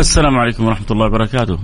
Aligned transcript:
السلام 0.00 0.38
عليكم 0.38 0.64
ورحمة 0.64 0.86
الله 0.90 1.06
وبركاته. 1.06 1.58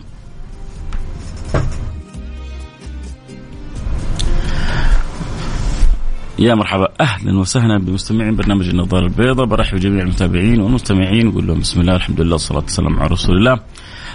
يا 6.39 6.55
مرحبا 6.55 6.89
أهلا 7.01 7.39
وسهلا 7.39 7.79
بمستمعين 7.79 8.37
برنامج 8.37 8.69
النظارة 8.69 9.07
البيضاء 9.07 9.47
برحب 9.47 9.79
جميع 9.79 10.03
المتابعين 10.03 10.61
والمستمعين 10.61 11.27
نقول 11.27 11.47
لهم 11.47 11.61
بسم 11.61 11.81
الله 11.81 11.97
الحمد 11.97 12.21
لله 12.21 12.33
والصلاة 12.33 12.61
والسلام 12.61 12.99
على 12.99 13.09
رسول 13.09 13.37
الله. 13.37 13.61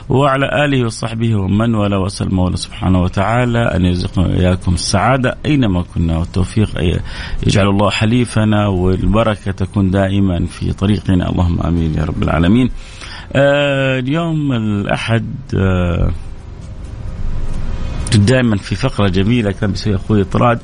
وعلى 0.10 0.66
آله 0.66 0.86
وصحبه 0.86 1.36
ومن 1.36 1.76
والاه 1.76 2.00
واسال 2.00 2.28
المولى 2.28 2.58
سبحانه 2.58 3.02
وتعالى 3.02 3.76
أن 3.76 3.86
يرزقنا 3.86 4.28
وإياكم 4.28 4.74
السعادة 4.74 5.38
أينما 5.46 5.82
كنا 5.96 6.18
والتوفيق 6.18 6.70
يجعل 7.48 7.68
الله 7.70 7.90
حليفنا 7.90 8.68
والبركة 8.68 9.52
تكون 9.52 9.92
دائما 9.92 10.46
في 10.46 10.74
طريقنا. 10.74 11.30
اللهم 11.30 11.62
آمين 11.62 11.94
يا 11.94 12.04
رب 12.06 12.24
العالمين. 12.24 12.70
آه 13.36 14.00
اليوم 14.00 14.54
الأحد 14.54 15.26
آه 15.56 16.12
دائما 18.16 18.58
في 18.58 18.76
فقرة 18.76 19.08
جميلة 19.08 19.52
كان 19.52 19.72
بيسويها 19.72 19.96
أخوي 19.98 20.24
طراد. 20.24 20.60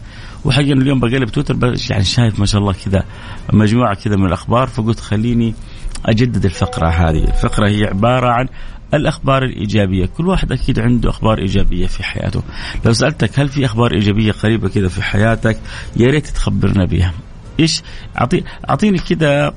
وحقيقة 0.45 0.73
اليوم 0.73 0.99
بقلب 0.99 1.30
تويتر 1.30 1.75
يعني 1.89 2.03
شايف 2.03 2.39
ما 2.39 2.45
شاء 2.45 2.61
الله 2.61 2.73
كذا 2.85 3.03
مجموعة 3.53 3.95
كذا 3.95 4.16
من 4.16 4.25
الأخبار 4.25 4.67
فقلت 4.67 5.00
خليني 5.00 5.53
أجدد 6.06 6.45
الفقرة 6.45 6.88
هذه. 6.88 7.23
الفقرة 7.23 7.69
هي 7.69 7.86
عبارة 7.86 8.30
عن 8.30 8.47
الأخبار 8.94 9.44
الإيجابية. 9.44 10.06
كل 10.06 10.28
واحد 10.28 10.52
أكيد 10.52 10.80
عنده 10.80 11.09
أخبار 11.09 11.38
إيجابية 11.38 11.88
في 11.88 12.03
حياته. 12.03 12.44
لو 12.86 12.94
سألتك 12.94 13.39
هل 13.39 13.50
في 13.50 13.66
أخبار 13.66 13.94
إيجابية 13.94 14.31
قريبة 14.31 14.69
كذا 14.69 14.88
في 14.88 15.03
حياتك 15.03 15.59
يا 15.95 16.08
ريت 16.08 16.28
تخبرنا 16.28 16.86
بها. 16.86 17.13
إيش؟ 17.59 17.81
اعطي 18.19 18.44
أعطيني 18.69 18.97
كذا 18.97 19.53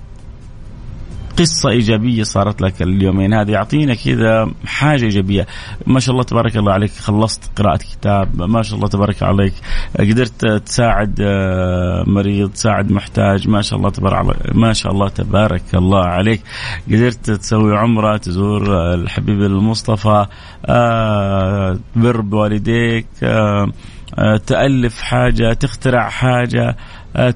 قصة 1.39 1.71
إيجابية 1.71 2.23
صارت 2.23 2.61
لك 2.61 2.83
اليومين 2.83 3.35
هذه. 3.35 3.57
أعطينا 3.57 3.95
كذا 3.95 4.51
حاجة 4.67 5.05
إيجابية. 5.05 5.47
ما 5.87 6.01
شاء 6.01 6.13
الله 6.13 6.25
تبارك 6.25 6.57
الله 6.57 6.73
عليك. 6.73 6.91
خلصت 6.91 7.51
قراءة 7.57 7.77
كتاب. 7.77 8.43
ما 8.43 8.63
شاء 8.63 8.77
الله 8.77 8.89
تبارك 8.89 9.23
عليك. 9.23 9.53
قدرت 9.99 10.47
تساعد 10.47 11.19
آه، 11.21 12.05
مريض 12.07 12.51
تساعد 12.51 12.93
محتاج. 12.93 13.49
ما 13.49 13.63
شاء 13.63 13.79
الله 13.79 13.91
تبارك 13.91 14.55
ما 14.55 14.73
شاء 14.73 14.93
الله 14.93 15.09
تبارك 15.09 15.63
الله 15.75 16.05
عليك. 16.05 16.43
قدرت 16.89 17.31
تسوي 17.31 17.77
عمرة 17.77 18.17
تزور 18.17 18.95
الحبيب 18.95 19.43
المصطفى 19.43 20.27
آه، 20.67 21.79
بر 21.97 22.21
بوالديك 22.21 23.07
آه، 23.23 24.37
تألف 24.47 25.01
حاجة 25.03 25.53
تخترع 25.53 26.09
حاجة 26.09 26.69
آه، 26.69 26.77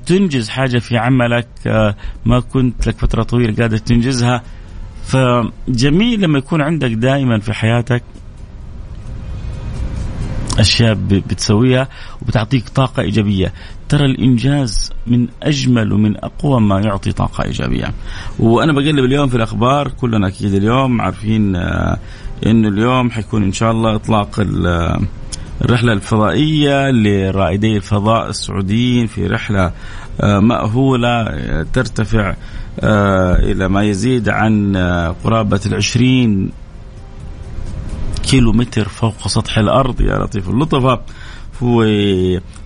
تنجز 0.07 0.49
حاجة 0.49 0.79
في 0.79 0.97
عملك 0.99 1.49
آه، 1.67 1.95
ما 2.25 2.41
كنت 2.41 2.87
لك 2.87 2.99
فترة 2.99 3.23
طويلة 3.23 3.63
قادر 3.63 3.77
تنجزها. 3.77 4.43
فجميل 5.05 6.21
لما 6.21 6.39
يكون 6.39 6.63
عندك 6.63 6.91
دائما 6.91 7.39
في 7.39 7.53
حياتك 7.53 8.03
أشياء 10.59 10.95
بتسويها 10.95 11.89
وبتعطيك 12.23 12.69
طاقة 12.69 13.03
إيجابية. 13.03 13.53
ترى 13.89 14.05
الإنجاز 14.05 14.93
من 15.07 15.29
أجمل 15.43 15.93
ومن 15.93 16.17
أقوى 16.17 16.61
ما 16.61 16.81
يعطي 16.81 17.13
طاقة 17.13 17.45
إيجابية. 17.45 17.95
وأنا 18.39 18.73
بقلب 18.73 19.05
اليوم 19.05 19.29
في 19.29 19.37
الأخبار 19.37 19.89
كلنا 19.89 20.29
أكيد 20.29 20.55
اليوم 20.55 21.01
عارفين 21.01 21.57
آه، 21.57 21.99
إنه 22.47 22.69
اليوم 22.69 23.11
حيكون 23.11 23.43
إن 23.43 23.53
شاء 23.53 23.71
الله 23.71 23.95
إطلاق 23.95 24.41
الرحلة 25.63 25.93
الفضائية 25.93 26.91
لرائدي 26.91 27.77
الفضاء 27.77 28.29
السعوديين 28.29 29.07
في 29.07 29.27
رحلة 29.27 29.73
آه، 30.21 30.41
مأهولة 30.41 31.23
آه، 31.23 31.67
ترتفع 31.73 32.35
آه، 32.81 33.35
إلى 33.35 33.69
ما 33.69 33.83
يزيد 33.83 34.29
عن 34.29 34.77
قرابة 35.25 35.61
العشرين 35.67 36.51
كيلو 38.23 38.53
متر 38.53 38.89
فوق 38.89 39.29
سطح 39.29 39.59
الأرض. 39.59 40.01
يا 40.01 40.19
لطيف 40.19 40.49
اللطفة 40.49 41.01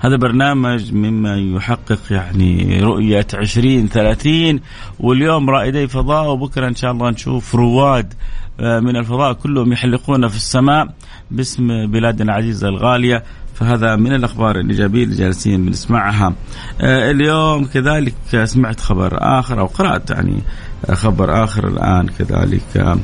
هذا 0.00 0.16
برنامج 0.16 0.93
مما 0.93 1.37
يحقق 1.37 1.98
يعني 2.10 2.81
رؤية 2.81 3.27
عشرين 3.34 3.88
ثلاثين 3.88 4.60
واليوم 5.00 5.50
رائدي 5.50 5.88
فضاء 5.88 6.31
وبكرة 6.31 6.69
إن 6.69 6.75
شاء 6.75 6.93
الله 6.93 7.10
نشوف 7.10 7.54
رواد 7.54 8.15
من 8.60 8.96
الفضاء 8.96 9.32
كلهم 9.32 9.72
يحلقون 9.72 10.28
في 10.28 10.36
السماء 10.36 10.94
باسم 11.30 11.86
بلادنا 11.86 12.32
العزيزة 12.32 12.69
الغالية. 12.69 13.24
فهذا 13.54 13.96
من 13.96 14.12
الأخبار 14.12 14.60
الإيجابية 14.60 15.04
اللي 15.04 15.16
جالسين 15.16 15.66
بنسمعها 15.66 16.34
آه، 16.80 17.10
اليوم 17.10 17.64
كذلك 17.64 18.14
سمعت 18.44 18.80
خبر 18.80 19.18
آخر 19.20 19.60
أو 19.60 19.66
قرأت 19.66 20.10
يعني 20.10 20.42
خبر 20.92 21.44
آخر 21.44 21.68
الآن 21.68 22.06
كذلك. 22.18 22.98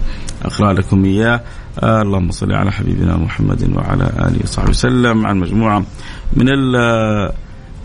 أقرأ 0.45 0.73
لكم 0.73 1.05
إياه. 1.05 1.41
آه 1.83 2.03
اللهم 2.03 2.31
صل 2.31 2.53
على 2.53 2.73
حبيبنا 2.73 3.17
محمد 3.17 3.77
وعلى 3.77 4.05
آله 4.05 4.39
وصحبه 4.43 4.71
وسلم. 4.71 5.27
عن 5.27 5.37
مجموعة 5.39 5.85
من 6.33 6.49
آه، 6.77 7.33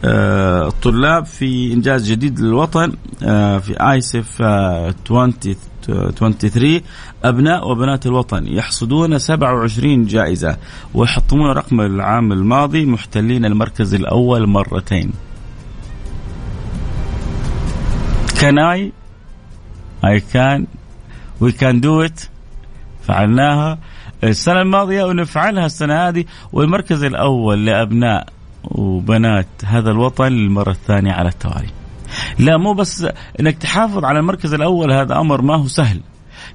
الطلاب 0.04 1.26
في 1.26 1.74
إنجاز 1.74 2.12
جديد 2.12 2.40
للوطن 2.40 2.94
آه 3.24 3.58
في 3.58 3.92
آيسف 3.92 4.42
20 4.42 5.34
23 5.90 6.82
أبناء 7.24 7.72
وبنات 7.72 8.06
الوطن 8.06 8.48
يحصدون 8.48 9.20
27 9.20 10.06
جائزة 10.06 10.58
ويحطمون 10.94 11.52
رقم 11.52 11.82
العام 11.82 12.32
الماضي 12.32 12.86
محتلين 12.86 13.46
المركز 13.46 13.94
الأول 13.94 14.48
مرتين. 14.48 15.12
Can 18.40 18.58
I? 18.58 18.92
I 20.04 20.20
can. 20.34 20.68
We 21.42 21.52
can 21.52 21.82
do 21.82 22.02
it. 22.08 22.30
فعلناها. 23.08 23.80
السنة 24.24 24.62
الماضية 24.62 25.04
ونفعلها 25.04 25.66
السنة 25.66 26.08
هذه 26.08 26.26
والمركز 26.54 27.04
الأول 27.04 27.66
لأبناء 27.66 28.28
وبنات 28.64 29.48
هذا 29.66 29.92
الوطن 29.92 30.28
للمرة 30.28 30.72
الثانية 30.72 31.12
على 31.12 31.30
التوالي. 31.30 31.70
لا 32.40 32.58
مو 32.58 32.74
بس 32.74 33.08
إنك 33.40 33.58
تحافظ 33.58 34.06
على 34.06 34.20
المركز 34.20 34.54
الأول 34.54 34.92
هذا 34.92 35.20
أمر 35.20 35.42
ما 35.42 35.56
هو 35.56 35.68
سهل. 35.68 36.02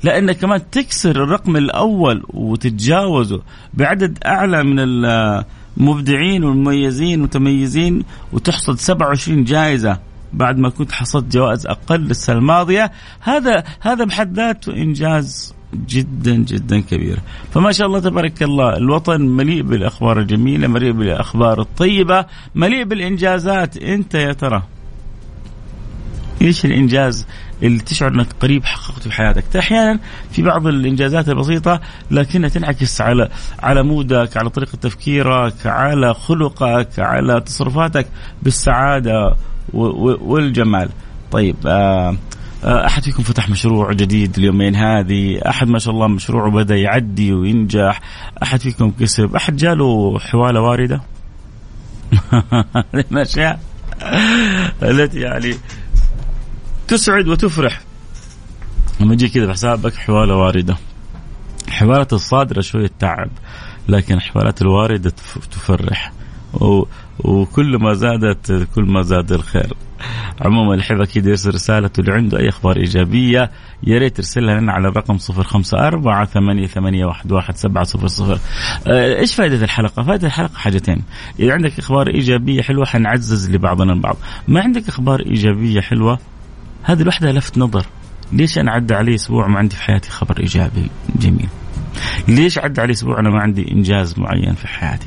لا 0.02 0.18
انك 0.18 0.36
كمان 0.36 0.70
تكسر 0.70 1.10
الرقم 1.24 1.56
الأول 1.56 2.22
وتتجاوزه 2.28 3.42
بعدد 3.74 4.18
أعلى 4.26 4.64
من 4.64 4.78
المبدعين 4.78 6.44
والمميزين 6.44 7.20
والمتميزين 7.20 8.04
وتحصد 8.32 8.78
27 8.78 9.44
جائزة 9.44 9.98
بعد 10.32 10.58
ما 10.58 10.68
كنت 10.68 10.92
حصلت 10.92 11.32
جوائز 11.32 11.66
أقل 11.66 12.10
السنة 12.10 12.38
الماضية. 12.38 12.92
هذا 13.20 13.64
هذا 13.80 14.04
بحد 14.04 14.36
ذاته 14.36 14.72
إنجاز 14.72 15.54
جدا 15.88 16.34
جدا 16.34 16.80
كبير. 16.80 17.18
فما 17.52 17.72
شاء 17.72 17.86
الله 17.86 18.00
تبارك 18.00 18.42
الله 18.42 18.76
الوطن 18.76 19.20
مليء 19.20 19.62
بالأخبار 19.62 20.20
الجميلة 20.20 20.68
مليء 20.68 20.92
بالأخبار 20.92 21.60
الطيبة 21.60 22.26
مليء 22.54 22.84
بالإنجازات. 22.84 23.76
أنت 23.76 24.14
يا 24.14 24.32
ترى 24.32 24.62
إيش 26.42 26.64
الإنجاز 26.64 27.26
اللي 27.62 27.78
تشعر 27.78 28.14
أنك 28.14 28.26
قريب 28.40 28.64
حققته 28.64 29.10
في 29.10 29.12
حياتك؟ 29.12 29.56
أحيانا 29.56 29.98
في 30.30 30.42
بعض 30.42 30.66
الإنجازات 30.66 31.28
البسيطة 31.28 31.80
لكنها 32.10 32.48
تنعكس 32.48 33.00
على 33.00 33.28
على 33.62 33.82
مودك 33.82 34.36
على 34.36 34.50
طريقة 34.50 34.76
تفكيرك 34.76 35.66
على 35.66 36.14
خلقك 36.14 36.98
على 36.98 37.40
تصرفاتك 37.40 38.06
بالسعادة 38.42 39.36
والجمال. 39.72 40.88
طيب 41.32 41.56
آه، 41.66 42.16
أحد 42.64 43.02
فيكم 43.02 43.22
فتح 43.22 43.50
مشروع 43.50 43.92
جديد 43.92 44.38
اليومين 44.38 44.76
هذه؟ 44.76 45.40
أحد 45.48 45.68
ما 45.68 45.78
شاء 45.78 45.94
الله 45.94 46.06
مشروعه 46.06 46.50
بدأ 46.50 46.76
يعدي 46.76 47.32
وينجح. 47.32 48.00
أحد 48.42 48.60
فيكم 48.60 48.90
كسب؟ 48.90 49.36
أحد 49.36 49.56
جاله 49.56 50.18
حواله 50.18 50.60
واردة؟ 50.60 51.00
الاشياء 52.94 53.60
التي 54.82 55.20
يعني 55.20 55.54
تسعد 56.88 57.28
وتفرح. 57.28 57.80
لما 59.00 59.12
يجي 59.12 59.28
كذا 59.28 59.46
بحسابك 59.46 59.94
حواله 59.94 60.36
واردة. 60.36 60.76
حوالات 61.68 62.12
الصادرة 62.12 62.60
شوية 62.60 62.90
تعب 62.98 63.30
لكن 63.88 64.20
حوالات 64.20 64.62
الواردة 64.62 65.12
تفرح. 65.50 66.12
وكل 67.18 67.78
ما 67.80 67.94
زادت 67.94 68.68
كل 68.74 68.84
ما 68.84 69.02
زاد 69.02 69.32
الخير. 69.32 69.76
عموما 70.40 70.72
اللي 70.72 70.84
يحب 70.84 71.00
أكيد 71.00 71.26
يرسل 71.26 71.54
رسالته 71.54 72.00
اللي 72.00 72.12
عنده 72.12 72.38
أي 72.38 72.48
أخبار 72.48 72.76
إيجابية 72.76 73.50
يا 73.82 73.98
ريت 73.98 74.16
ترسلها 74.16 74.60
لنا 74.60 74.72
على 74.72 74.88
الرقم 74.88 75.18
054 75.30 76.24
ثمانية 76.24 76.66
ثمانية 76.66 77.06
واحد 77.06 77.32
واحد 77.32 77.56
سبعة 77.56 77.84
صفر 77.84 78.06
صفر. 78.06 78.38
آه، 78.86 79.18
إيش 79.18 79.34
فائدة 79.34 79.64
الحلقة؟ 79.64 80.02
فائدة 80.02 80.26
الحلقة 80.26 80.56
حاجتين. 80.56 81.02
إذا 81.40 81.52
عندك 81.52 81.78
أخبار 81.78 82.08
إيجابية 82.08 82.62
حلوة 82.62 82.86
حنعزز 82.86 83.50
لبعضنا 83.50 83.92
البعض. 83.92 84.16
ما 84.48 84.60
عندك 84.60 84.88
أخبار 84.88 85.20
إيجابية 85.20 85.80
حلوة؟ 85.80 86.18
هذه 86.82 87.02
لوحدها 87.02 87.32
لفت 87.32 87.58
نظر. 87.58 87.86
ليش 88.32 88.58
أنا 88.58 88.72
عدى 88.72 88.94
علي 88.94 89.14
أسبوع 89.14 89.46
ما 89.46 89.58
عندي 89.58 89.76
في 89.76 89.82
حياتي 89.82 90.10
خبر 90.10 90.40
إيجابي 90.40 90.90
جميل؟ 91.16 91.48
ليش 92.28 92.58
عدى 92.58 92.80
علي 92.80 92.92
أسبوع 92.92 93.20
أنا 93.20 93.30
ما 93.30 93.40
عندي 93.40 93.72
إنجاز 93.72 94.18
معين 94.18 94.54
في 94.54 94.68
حياتي؟ 94.68 95.06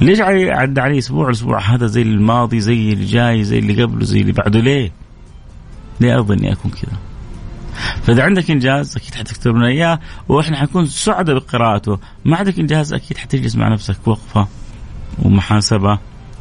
ليش 0.00 0.20
عدى 0.20 0.80
علي 0.80 0.98
أسبوع 0.98 1.26
الأسبوع 1.26 1.60
هذا 1.60 1.86
زي 1.86 2.02
الماضي 2.02 2.60
زي 2.60 2.92
اللي 2.92 3.04
جاي 3.04 3.44
زي 3.44 3.58
اللي 3.58 3.82
قبله 3.82 4.04
زي 4.04 4.20
اللي 4.20 4.32
بعده؟ 4.32 4.60
ليه؟ 4.60 4.92
ليه 6.00 6.14
أرضى 6.14 6.34
إني 6.34 6.52
أكون 6.52 6.70
كذا؟ 6.70 6.98
فإذا 8.02 8.22
عندك 8.22 8.50
إنجاز 8.50 8.96
أكيد 8.96 9.14
حتكتب 9.14 9.56
لنا 9.56 9.66
إياه 9.66 10.00
وإحنا 10.28 10.56
حنكون 10.56 10.86
سعداء 10.86 11.38
بقراءته. 11.38 11.98
ما 12.24 12.36
عندك 12.36 12.58
إنجاز 12.58 12.92
أكيد 12.92 13.16
حتجلس 13.16 13.56
مع 13.56 13.68
نفسك 13.68 13.96
وقفة 14.08 14.48
ومحاسبة. 15.22 15.98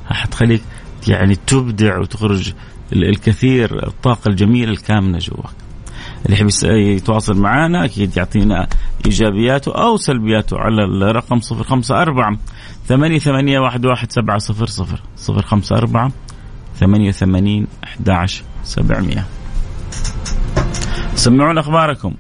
حتخليك 0.10 0.62
يعني 1.08 1.36
تبدع 1.36 2.00
وتخرج 2.00 2.54
الكثير 2.94 3.88
الطاقة 3.88 4.30
الجميلة 4.30 4.72
الكامنه 4.72 5.18
جواك. 5.18 5.54
اللي 6.26 6.38
يحب 6.38 6.50
يتواصل 6.64 7.38
معنا 7.38 7.86
أكيد 7.86 8.18
يعطينا 8.18 8.68
إيجابياته 9.06 9.72
أو 9.72 9.98
سلبياته 9.98 10.58
على 10.58 10.84
الرقم 10.84 11.40
054 11.52 12.38
ثمانية 12.86 13.20
ثمانية 13.20 13.60
واحد 13.60 13.86
واحد 13.86 14.12
سبعة 14.12 14.38
صفر 14.38 14.66
صفر 14.66 15.02
صفر 15.18 15.42
خمسة 15.42 15.76
أربعة 15.78 16.12
ثمانية 16.80 17.12
ثمانين 17.12 17.68
أحد 17.84 18.10
عشر 18.10 18.44
سبعمية 18.64 19.26
سمعونا 21.16 21.60
أخباركم 21.60 22.14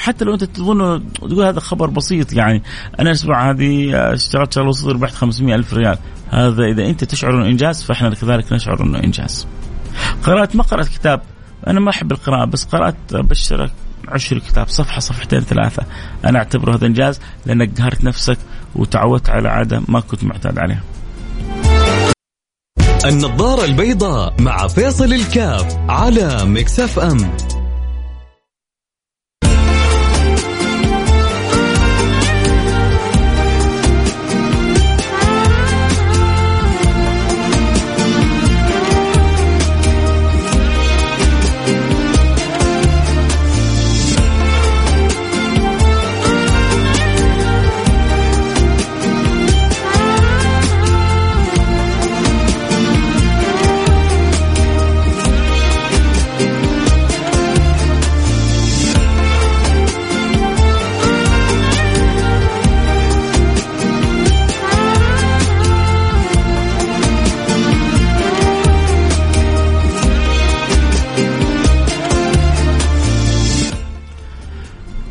حتى 0.00 0.24
لو 0.24 0.34
أنت 0.34 0.44
تظن 0.44 1.12
تقول 1.12 1.44
هذا 1.44 1.60
خبر 1.60 1.90
بسيط 1.90 2.32
يعني 2.32 2.62
أنا 3.00 3.10
الأسبوع 3.10 3.50
هذه 3.50 3.90
اشتغلت 3.94 4.52
شغله 4.52 4.68
بسيطه 4.68 4.92
ربحت 4.92 5.14
500 5.14 5.54
ألف 5.54 5.74
ريال. 5.74 5.98
هذا 6.30 6.64
إذا 6.64 6.86
أنت 6.86 7.04
تشعر 7.04 7.34
إنه 7.34 7.46
إنجاز 7.46 7.82
فإحنا 7.82 8.10
كذلك 8.10 8.52
نشعر 8.52 8.82
إنه 8.82 8.98
إنجاز. 8.98 9.46
قرأت 10.22 10.56
ما 10.56 10.62
قرأت 10.62 10.88
كتاب. 10.88 11.22
أنا 11.66 11.80
ما 11.80 11.90
أحب 11.90 12.12
القراءة 12.12 12.44
بس 12.44 12.64
قرأت 12.64 12.96
أبشرك. 13.12 13.72
عشر 14.08 14.38
كتاب 14.38 14.68
صفحة 14.68 15.00
صفحتين 15.00 15.40
ثلاثة. 15.40 15.82
أنا 16.24 16.38
أعتبره 16.38 16.74
هذا 16.74 16.86
إنجاز 16.86 17.20
لأنك 17.46 17.78
قهرت 17.78 18.04
نفسك 18.04 18.38
وتعودت 18.76 19.30
على 19.30 19.48
عادة 19.48 19.82
ما 19.88 20.00
كنت 20.00 20.24
معتاد 20.24 20.58
عليها. 20.58 20.82
النظارة 23.04 23.64
البيضاء 23.64 24.34
مع 24.40 24.66
فيصل 24.66 25.12
الكاف 25.12 25.78
على 25.88 26.44
مكسف 26.44 26.98
أم. 26.98 27.30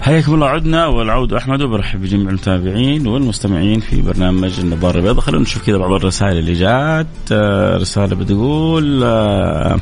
حياكم 0.10 0.34
الله 0.34 0.48
عدنا 0.48 0.88
والعود 0.88 1.34
أحمد 1.34 1.62
وبرحب 1.62 2.02
بجميع 2.02 2.30
المتابعين 2.30 3.08
والمستمعين 3.08 3.80
في 3.80 4.02
برنامج 4.02 4.60
النظارة 4.60 4.98
البيضاء. 4.98 5.20
خلونا 5.20 5.44
نشوف 5.44 5.66
كذا 5.66 5.78
بعض 5.78 5.92
الرسائل 5.92 6.38
اللي 6.38 6.54
جات. 6.54 7.08
آه، 7.32 7.78
رسالة 7.78 8.16
بتقول 8.16 9.04
آه، 9.04 9.80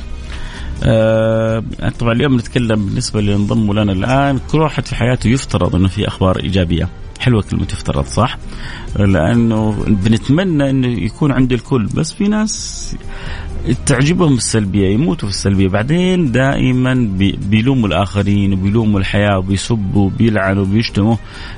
آه 0.84 1.64
طبعا 2.00 2.14
اليوم 2.14 2.36
نتكلم 2.36 2.86
بالنسبة 2.86 3.20
اللي 3.20 3.36
انضموا 3.36 3.74
لنا 3.74 3.92
الآن 3.92 4.40
كل 4.52 4.60
واحد 4.60 4.86
في 4.86 4.96
حياته 4.96 5.28
يفترض 5.28 5.76
إنه 5.76 5.88
في 5.88 6.08
أخبار 6.08 6.40
إيجابية. 6.40 6.90
حلوة 7.20 7.42
كلمة 7.42 7.68
يفترض 7.74 8.06
صح؟ 8.06 8.38
لأنه 8.96 9.86
بنتمنى 9.88 10.70
إنه 10.70 10.88
يكون 10.88 11.32
عند 11.32 11.54
الكل 11.54 11.86
بس 11.86 12.14
في 12.14 12.28
ناس 12.28 12.96
تعجبهم 13.86 14.34
السلبية 14.34 14.88
يموتوا 14.88 15.30
في 15.30 15.36
السلبية. 15.36 15.68
بعدين 15.68 16.32
دائما 16.32 17.10
بيلوموا 17.50 17.88
الآخرين 17.88 18.54
وبيلوموا 18.54 19.00
الحياة 19.00 19.38
وبيسبوا 19.38 20.06
وبيلعنوا 20.06 20.64
وبيشتموا. 20.64 21.16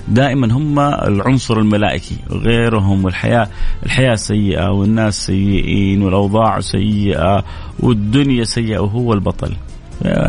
دائما 0.08 0.54
هم 0.54 0.80
العنصر 0.80 1.58
الملائكي 1.58 2.16
غيرهم 2.32 3.06
والحياة 3.06 3.48
الحياة 3.86 4.16
سيئة 4.16 4.72
والناس 4.72 5.26
سيئين 5.26 6.02
والأوضاع 6.02 6.60
سيئة 6.60 7.46
والدنيا 7.80 8.44
سيئة 8.44 8.80
وهو 8.80 9.14
البطل. 9.14 9.56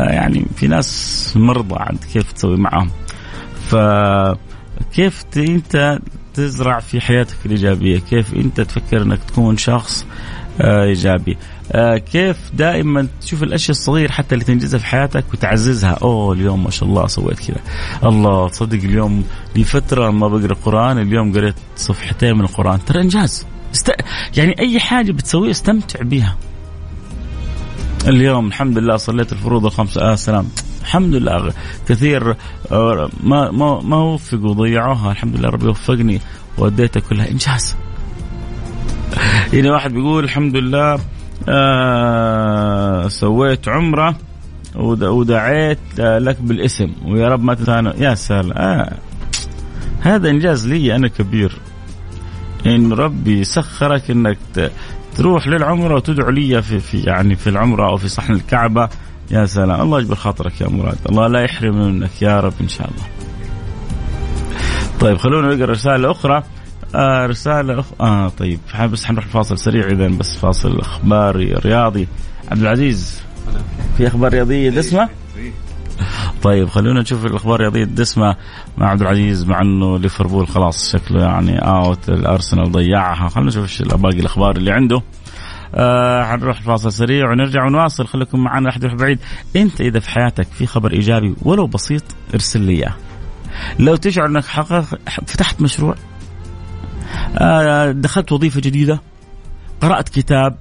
يعني 0.09 0.45
في 0.55 0.67
ناس 0.67 1.33
مرضى 1.35 1.75
عند 1.79 1.99
كيف 2.13 2.31
تسوي 2.31 2.57
معهم. 2.57 2.89
فكيف 3.69 5.25
انت 5.37 5.99
تزرع 6.33 6.79
في 6.79 7.01
حياتك 7.01 7.37
الإيجابية؟ 7.45 7.99
كيف 7.99 8.33
انت 8.33 8.61
تفكر 8.61 9.01
انك 9.01 9.19
تكون 9.23 9.57
شخص 9.57 10.05
آه، 10.61 10.83
إيجابي؟ 10.83 11.37
كيف 12.11 12.37
دائما 12.53 13.07
تشوف 13.21 13.43
الأشياء 13.43 13.71
الصغيرة 13.71 14.11
حتى 14.11 14.35
اللي 14.35 14.45
تنجزها 14.45 14.79
في 14.79 14.85
حياتك 14.85 15.23
وتعززها؟ 15.33 15.97
أوه 16.01 16.33
اليوم 16.33 16.63
ما 16.63 16.69
شاء 16.69 16.89
الله 16.89 17.07
سويت 17.07 17.39
كذا. 17.39 17.57
الله 18.03 18.49
تصدق 18.49 18.83
اليوم 18.83 19.23
لفترة 19.55 20.09
ما 20.09 20.27
بقرأ 20.27 20.53
قرآن 20.53 20.97
اليوم 20.99 21.33
قريت 21.33 21.55
صفحتين 21.75 22.35
من 22.35 22.41
القرآن. 22.41 22.85
ترى 22.85 23.01
إنجاز. 23.01 23.45
است... 23.73 23.91
يعني 24.37 24.59
أي 24.59 24.79
حاجة 24.79 25.11
بتسويها 25.11 25.51
استمتع 25.51 25.99
بها 26.01 26.37
اليوم 28.07 28.47
الحمد 28.47 28.77
لله 28.77 28.97
صليت 28.97 29.33
الفروض 29.33 29.65
الخمسة 29.65 30.01
آه 30.01 30.15
سلام. 30.15 30.47
الحمد 30.81 31.15
لله. 31.15 31.53
كثير 31.87 32.35
آه، 32.71 33.09
ما 33.23 33.51
ما 33.51 33.81
ما 33.81 33.97
وفقوا 33.97 34.49
وضيعوها 34.49 35.11
الحمد 35.11 35.37
لله 35.37 35.49
ربي 35.49 35.67
وفقني 35.67 36.19
وأديتها 36.57 36.99
كلها. 36.99 37.31
إنجاز. 37.31 37.75
يعني 39.53 39.69
واحد 39.69 39.91
بيقول 39.93 40.23
الحمد 40.23 40.55
لله 40.55 40.99
آه 41.49 43.07
سويت 43.07 43.69
عمرة 43.69 44.15
ودعيت 44.75 45.79
لك 45.99 46.41
بالاسم. 46.41 46.91
ويا 47.05 47.27
رب 47.27 47.43
ما 47.43 47.53
تنسانا 47.53 47.93
يا 47.97 48.15
سلام 48.15 48.51
آه 48.51 48.93
هذا 50.01 50.29
إنجاز 50.29 50.67
لي 50.67 50.95
أنا 50.95 51.07
كبير. 51.07 51.57
إن 52.65 52.93
ربي 52.93 53.43
سخرك 53.43 54.11
إنك 54.11 54.37
تروح 55.17 55.47
للعمرة 55.47 55.95
وتدعو 55.95 56.29
لي 56.29 56.61
في, 56.61 56.79
في 56.79 56.99
يعني 56.99 57.35
في 57.35 57.49
العمرة 57.49 57.89
أو 57.89 57.97
في 57.97 58.07
صحن 58.07 58.33
الكعبة. 58.33 58.89
يا 59.31 59.45
سلام. 59.45 59.81
الله 59.81 59.99
يجبر 59.99 60.15
خاطرك 60.15 60.61
يا 60.61 60.67
مراد. 60.67 60.97
الله 61.09 61.27
لا 61.27 61.41
يحرم 61.41 61.75
منك 61.75 62.21
يا 62.21 62.39
رب 62.39 62.53
إن 62.61 62.67
شاء 62.67 62.87
الله. 62.87 63.05
طيب 64.99 65.17
خلونا 65.17 65.55
نقرأ 65.55 65.71
رسالة 65.71 66.11
أخرى. 66.11 66.43
آه 66.95 67.25
رسالة 67.25 67.79
أخ... 67.79 67.85
آه 68.01 68.29
طيب. 68.29 68.59
بس 68.91 69.05
حنروح 69.05 69.27
فاصل 69.27 69.57
سريع 69.57 69.87
إذا 69.87 70.07
بس 70.07 70.37
فاصل 70.37 70.79
أخباري 70.79 71.53
رياضي. 71.53 72.07
عبد 72.51 72.61
العزيز 72.61 73.21
في 73.97 74.07
أخبار 74.07 74.33
رياضية 74.33 74.69
دسمة؟ 74.69 75.09
طيب 76.43 76.69
خلونا 76.69 77.01
نشوف 77.01 77.25
الأخبار 77.25 77.55
الرياضية 77.55 77.83
الدسمه 77.83 78.35
مع 78.77 78.89
عبد 78.89 79.01
العزيز 79.01 79.45
مع 79.45 79.61
إنه 79.61 79.99
ليفربول 79.99 80.47
خلاص 80.47 80.91
شكله 80.91 81.21
يعني 81.23 81.57
اوت 81.59 82.09
الأرسنال 82.09 82.71
ضيعها. 82.71 83.29
خلونا 83.29 83.49
نشوف 83.49 83.81
باقي 83.81 84.19
الأخبار 84.19 84.55
اللي 84.57 84.71
عنده. 84.71 85.01
آه 85.75 86.23
حنروح 86.23 86.57
الفاصل 86.57 86.91
سريع 86.91 87.31
ونرجع 87.31 87.65
ونواصل. 87.65 88.07
خليكم 88.07 88.43
معنا 88.43 88.63
لا 88.63 88.69
احد 88.69 88.85
بعيد. 88.85 89.19
أنت 89.55 89.81
إذا 89.81 89.99
في 89.99 90.09
حياتك 90.09 90.47
في 90.47 90.65
خبر 90.65 90.91
إيجابي 90.91 91.35
ولو 91.41 91.67
بسيط 91.67 92.03
ارسل 92.33 92.61
لي 92.61 92.73
إياه. 92.73 92.95
لو 93.79 93.95
تشعر 93.95 94.25
إنك 94.25 94.45
حقق 94.45 94.81
فتحت 95.27 95.61
مشروع 95.61 95.95
دخلت 97.91 98.31
وظيفة 98.31 98.61
جديدة 98.61 99.01
قرأت 99.81 100.09
كتاب. 100.09 100.57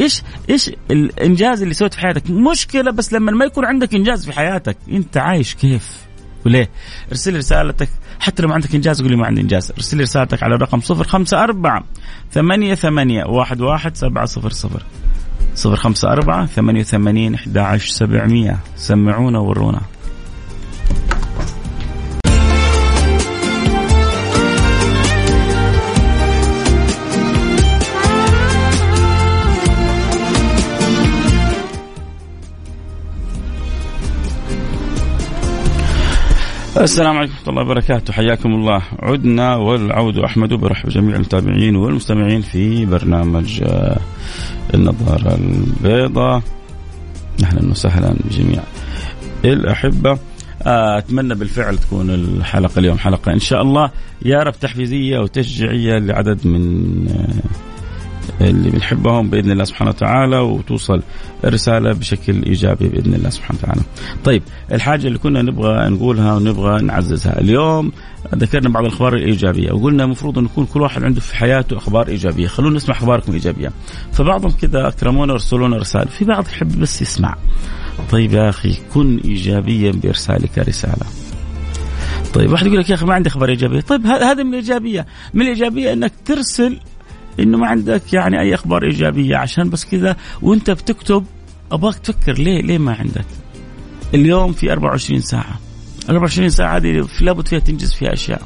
إيش 0.00 0.22
إيش 0.50 0.70
الإنجاز 0.90 1.62
اللي 1.62 1.74
سويته 1.74 1.94
في 1.94 2.00
حياتك؟ 2.00 2.30
مشكلة 2.30 2.90
بس 2.90 3.12
لما 3.12 3.32
ما 3.32 3.44
يكون 3.44 3.64
عندك 3.64 3.94
إنجاز 3.94 4.26
في 4.26 4.32
حياتك 4.32 4.76
أنت 4.90 5.16
عايش 5.16 5.54
كيف؟ 5.54 6.06
وليه 6.46 6.70
ارسل 7.10 7.36
رسالتك. 7.36 7.88
حتى 8.20 8.42
لو 8.42 8.48
ما 8.48 8.54
عندك 8.54 8.74
إنجاز 8.74 9.02
قول 9.02 9.10
لي 9.10 9.16
ما 9.16 9.26
عندي 9.26 9.40
إنجاز. 9.40 9.70
ارسل 9.70 10.00
رسالتك 10.00 10.42
على 10.42 10.54
الرقم 10.54 10.80
054 10.90 11.82
ثمانية 12.32 12.74
ثمانية 12.74 13.24
واحد 13.24 13.60
واحد 13.60 13.96
سبعة 13.96 14.24
صفر 14.24 14.50
صفر. 14.50 14.82
صفر 15.54 15.76
خمسة 15.76 16.12
أربعة 16.12 16.46
ثمانية 16.46 16.80
وثمانين 16.80 17.34
أحد 17.34 17.58
عشر 17.58 17.88
سبعمية. 17.88 18.58
سمعونا 18.76 19.38
ورونا 19.38 19.80
السلام 36.80 37.16
عليكم 37.16 37.32
ورحمة 37.32 37.48
الله 37.48 37.62
وبركاته. 37.62 38.12
حياكم 38.12 38.48
الله. 38.48 38.82
عدنا 39.02 39.56
والعود 39.56 40.18
أحمد 40.18 40.52
برحب 40.54 40.88
جميع 40.88 41.16
المتابعين 41.16 41.76
والمستمعين 41.76 42.40
في 42.40 42.86
برنامج 42.86 43.62
آه، 43.62 43.98
النظارة 44.74 45.34
البيضاء. 45.34 46.42
أهلا 47.44 47.70
وسهلا 47.70 48.16
بجميع 48.24 48.62
الأحبة. 49.44 50.18
آه، 50.62 50.98
أتمنى 50.98 51.34
بالفعل 51.34 51.78
تكون 51.78 52.10
الحلقة 52.10 52.78
اليوم 52.78 52.98
حلقة 52.98 53.32
إن 53.32 53.38
شاء 53.38 53.62
الله 53.62 53.90
يا 54.22 54.42
رب 54.42 54.54
تحفيزية 54.60 55.18
وتشجيعية 55.18 55.98
لعدد 55.98 56.46
من 56.46 56.94
اللي 58.40 58.70
بنحبهم 58.70 59.30
بإذن 59.30 59.50
الله 59.50 59.64
سبحانه 59.64 59.90
وتعالى 59.90 60.38
وتوصل 60.38 61.02
الرسالة 61.44 61.92
بشكل 61.92 62.42
إيجابي 62.42 62.88
بإذن 62.88 63.14
الله 63.14 63.30
سبحانه 63.30 63.58
وتعالى. 63.62 63.80
طيب 64.24 64.42
الحاجة 64.72 65.06
اللي 65.06 65.18
كنا 65.18 65.42
نبغى 65.42 65.88
نقولها 65.88 66.34
ونبغى 66.34 66.82
نعززها 66.82 67.40
اليوم 67.40 67.92
ذكرنا 68.34 68.68
بعض 68.68 68.84
الأخبار 68.84 69.14
الإيجابية 69.14 69.72
وقلنا 69.72 70.04
المفروض 70.04 70.38
أن 70.38 70.44
يكون 70.44 70.66
كل 70.66 70.82
واحد 70.82 71.04
عنده 71.04 71.20
في 71.20 71.36
حياته 71.36 71.76
أخبار 71.76 72.08
إيجابية، 72.08 72.46
خلونا 72.46 72.76
نسمع 72.76 72.96
أخباركم 72.96 73.28
الإيجابية. 73.28 73.72
فبعضهم 74.12 74.50
كذا 74.50 74.88
اكرمونا 74.88 75.32
وارسلونا 75.32 75.76
رسائل، 75.76 76.08
في 76.08 76.24
بعض 76.24 76.46
يحب 76.48 76.80
بس 76.80 77.02
يسمع. 77.02 77.36
طيب 78.10 78.32
يا 78.32 78.48
أخي 78.48 78.78
كن 78.94 79.20
ايجابيا 79.24 79.90
بإرسالك 79.90 80.58
رسالة. 80.58 81.06
طيب 82.34 82.52
واحد 82.52 82.66
يقول 82.66 82.78
لك 82.78 82.90
يا 82.90 82.94
أخي 82.94 83.06
ما 83.06 83.14
عندي 83.14 83.28
أخبار 83.28 83.48
إيجابية، 83.48 83.80
طيب 83.80 84.06
هذا 84.06 84.42
من 84.42 84.54
الإيجابية، 84.54 85.06
من 85.34 85.42
الإيجابية 85.42 85.92
أنك 85.92 86.12
ترسل 86.24 86.78
إنه 87.40 87.58
ما 87.58 87.66
عندك 87.66 88.12
يعني 88.12 88.40
أي 88.40 88.54
أخبار 88.54 88.82
إيجابية 88.84 89.36
عشان 89.36 89.70
بس 89.70 89.84
كذا 89.84 90.16
وأنت 90.42 90.70
بتكتب 90.70 91.24
أبغاك 91.72 91.94
تفكر 91.94 92.32
ليه 92.32 92.62
ليه 92.62 92.78
ما 92.78 92.94
عندك؟ 92.94 93.24
اليوم 94.14 94.52
في 94.52 94.72
24 94.72 95.20
ساعة. 95.20 95.60
24 96.08 96.48
ساعة 96.48 96.76
هذه 96.76 97.06
لابد 97.20 97.48
فيها 97.48 97.58
تنجز 97.58 97.92
فيها 97.92 98.12
أشياء. 98.12 98.42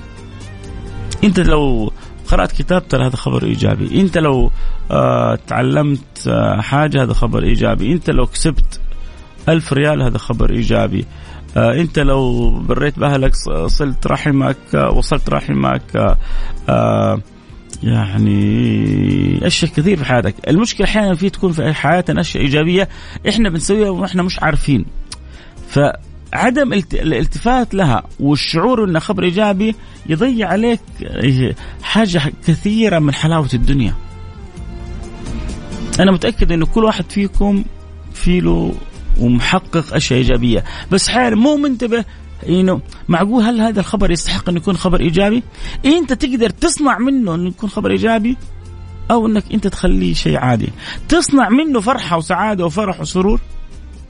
أنت 1.25 1.41
لو 1.41 1.93
قرأت 2.29 2.53
كتاب 2.53 2.89
ترى 2.89 3.07
هذا 3.07 3.17
خبر 3.17 3.45
إيجابي. 3.45 4.01
أنت 4.01 4.19
لو 4.19 4.51
آه 4.91 5.39
تعلمت 5.47 6.29
آه 6.29 6.61
حاجة 6.61 7.03
هذا 7.03 7.13
خبر 7.13 7.43
إيجابي. 7.43 7.93
أنت 7.93 8.11
لو 8.11 8.27
كسبت 8.27 8.81
ألف 9.49 9.73
ريال 9.73 10.03
هذا 10.03 10.19
خبر 10.19 10.51
إيجابي. 10.51 11.05
آه 11.57 11.81
أنت 11.81 11.99
لو 11.99 12.51
بريت 12.51 12.99
بأهلك 12.99 13.33
صلت 13.67 14.07
رحمك 14.07 14.57
آه 14.75 14.91
وصلت 14.91 15.31
رحمك 15.31 15.83
آه 15.97 16.17
آه 16.69 17.21
يعني 17.83 19.47
أشياء 19.47 19.71
كثير 19.71 19.97
في 19.97 20.05
حياتك. 20.05 20.35
المشكلة 20.49 20.87
أحيانا 20.87 21.15
في 21.15 21.31
تكون 21.31 21.53
في 21.53 21.73
حياتنا 21.73 22.21
أشياء 22.21 22.45
إيجابية 22.45 22.89
إحنا 23.29 23.49
بنسويها 23.49 23.91
وإحنا 23.91 24.23
مش 24.23 24.43
عارفين. 24.43 24.85
فعدم 25.69 26.73
الالتفات 26.73 27.75
لها 27.75 28.03
والشعور 28.21 28.85
انها 28.85 29.01
خبر 29.01 29.23
إيجابي 29.23 29.75
يضيع 30.07 30.49
عليك 30.49 30.81
حاجة 31.83 32.23
كثيرة 32.47 32.99
من 32.99 33.15
حلاوة 33.15 33.49
الدنيا. 33.55 33.95
أنا 36.01 36.13
متأكد 36.13 36.53
إنه 36.53 36.67
كل 36.67 36.85
واحد 36.85 37.05
فيكم 37.13 37.65
في 38.15 38.41
له 38.41 38.75
ومحقق 39.21 39.95
أشياء 39.95 40.19
إيجابية. 40.19 40.65
بس 40.93 41.09
حال 41.09 41.37
مو 41.37 41.57
منتبه 41.57 42.05
إنه 42.49 42.81
معقول 43.09 43.43
هل 43.43 43.61
هذا 43.61 43.81
الخبر 43.81 44.11
يستحق 44.11 44.49
انه 44.49 44.59
يكون 44.59 44.77
خبر 44.77 45.01
إيجابي؟ 45.01 45.43
أنت 45.85 46.13
تقدر 46.13 46.51
تصنع 46.51 46.99
منه 46.99 47.35
انه 47.35 47.49
يكون 47.49 47.71
خبر 47.71 47.91
إيجابي 47.91 48.37
أو 49.11 49.27
أنك 49.27 49.45
أنت 49.53 49.67
تخليه 49.67 50.15
شيء 50.15 50.39
عادي. 50.39 50.69
تصنع 51.09 51.49
منه 51.49 51.81
فرحة 51.81 52.17
وسعادة 52.17 52.67
وفرح 52.67 53.01
وسرور 53.01 53.41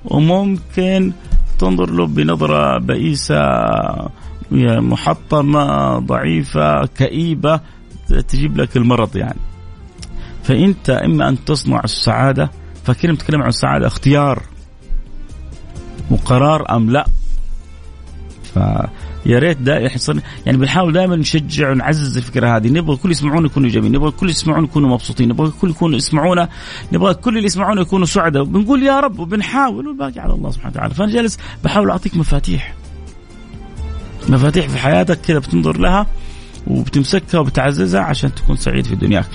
وممكن 0.04 1.12
تنظر 1.58 1.90
له 1.90 2.06
بنظرة 2.06 2.78
بئيسة 2.78 3.40
محطمة 4.52 5.98
ضعيفة 5.98 6.86
كئيبة 6.86 7.60
تجيب 8.28 8.56
لك 8.56 8.76
المرض 8.76 9.16
يعني. 9.16 9.38
فأنت 10.42 10.90
إما 10.90 11.28
أن 11.28 11.44
تصنع 11.44 11.80
السعادة 11.84 12.50
فكلمة 12.84 13.16
تتكلم 13.16 13.42
عن 13.42 13.48
السعادة 13.48 13.86
اختيار 13.86 14.42
وقرار 16.10 16.76
أم 16.76 16.90
لا 16.90 17.06
فيا 18.54 19.38
ريت 19.38 19.58
دائما 19.58 19.90
يعني 20.46 20.58
بنحاول 20.58 20.92
دائما 20.92 21.16
نشجع 21.16 21.70
ونعزز 21.70 22.16
الفكرة 22.16 22.56
هذه. 22.56 22.68
نبغى 22.68 22.94
الكل 22.94 23.10
يسمعونا 23.10 23.46
يكونوا 23.46 23.68
ايجابيين 23.68 23.92
نبغى 23.92 24.08
الكل 24.08 24.30
يسمعونا 24.30 24.64
يكونوا 24.64 24.88
مبسوطين. 24.88 25.28
نبغى 25.28 25.48
الكل 25.48 25.70
يكونوا 25.70 25.96
يسمعونا 25.96 26.48
نبغى 26.92 27.14
كل 27.14 27.36
اللي 27.36 27.46
يسمعونا 27.46 27.80
يكونوا 27.80 28.06
سعداء. 28.06 28.44
بنقول 28.44 28.82
يا 28.82 29.00
رب 29.00 29.18
وبنحاول 29.18 29.86
والباقي 29.86 30.20
على 30.20 30.32
الله 30.32 30.50
سبحانه 30.50 30.74
وتعالى. 30.74 30.94
فأنا 30.94 31.12
جالس 31.12 31.38
بحاول 31.64 31.90
أعطيك 31.90 32.16
مفاتيح. 32.16 32.74
مفاتيح 34.28 34.68
في 34.68 34.78
حياتك 34.78 35.20
كذا 35.20 35.38
بتنظر 35.38 35.78
لها 35.78 36.06
وبتمسكها 36.66 37.38
وبتعززها 37.38 38.00
عشان 38.00 38.34
تكون 38.34 38.56
سعيد 38.56 38.86
في 38.86 38.96
دنياك. 38.96 39.28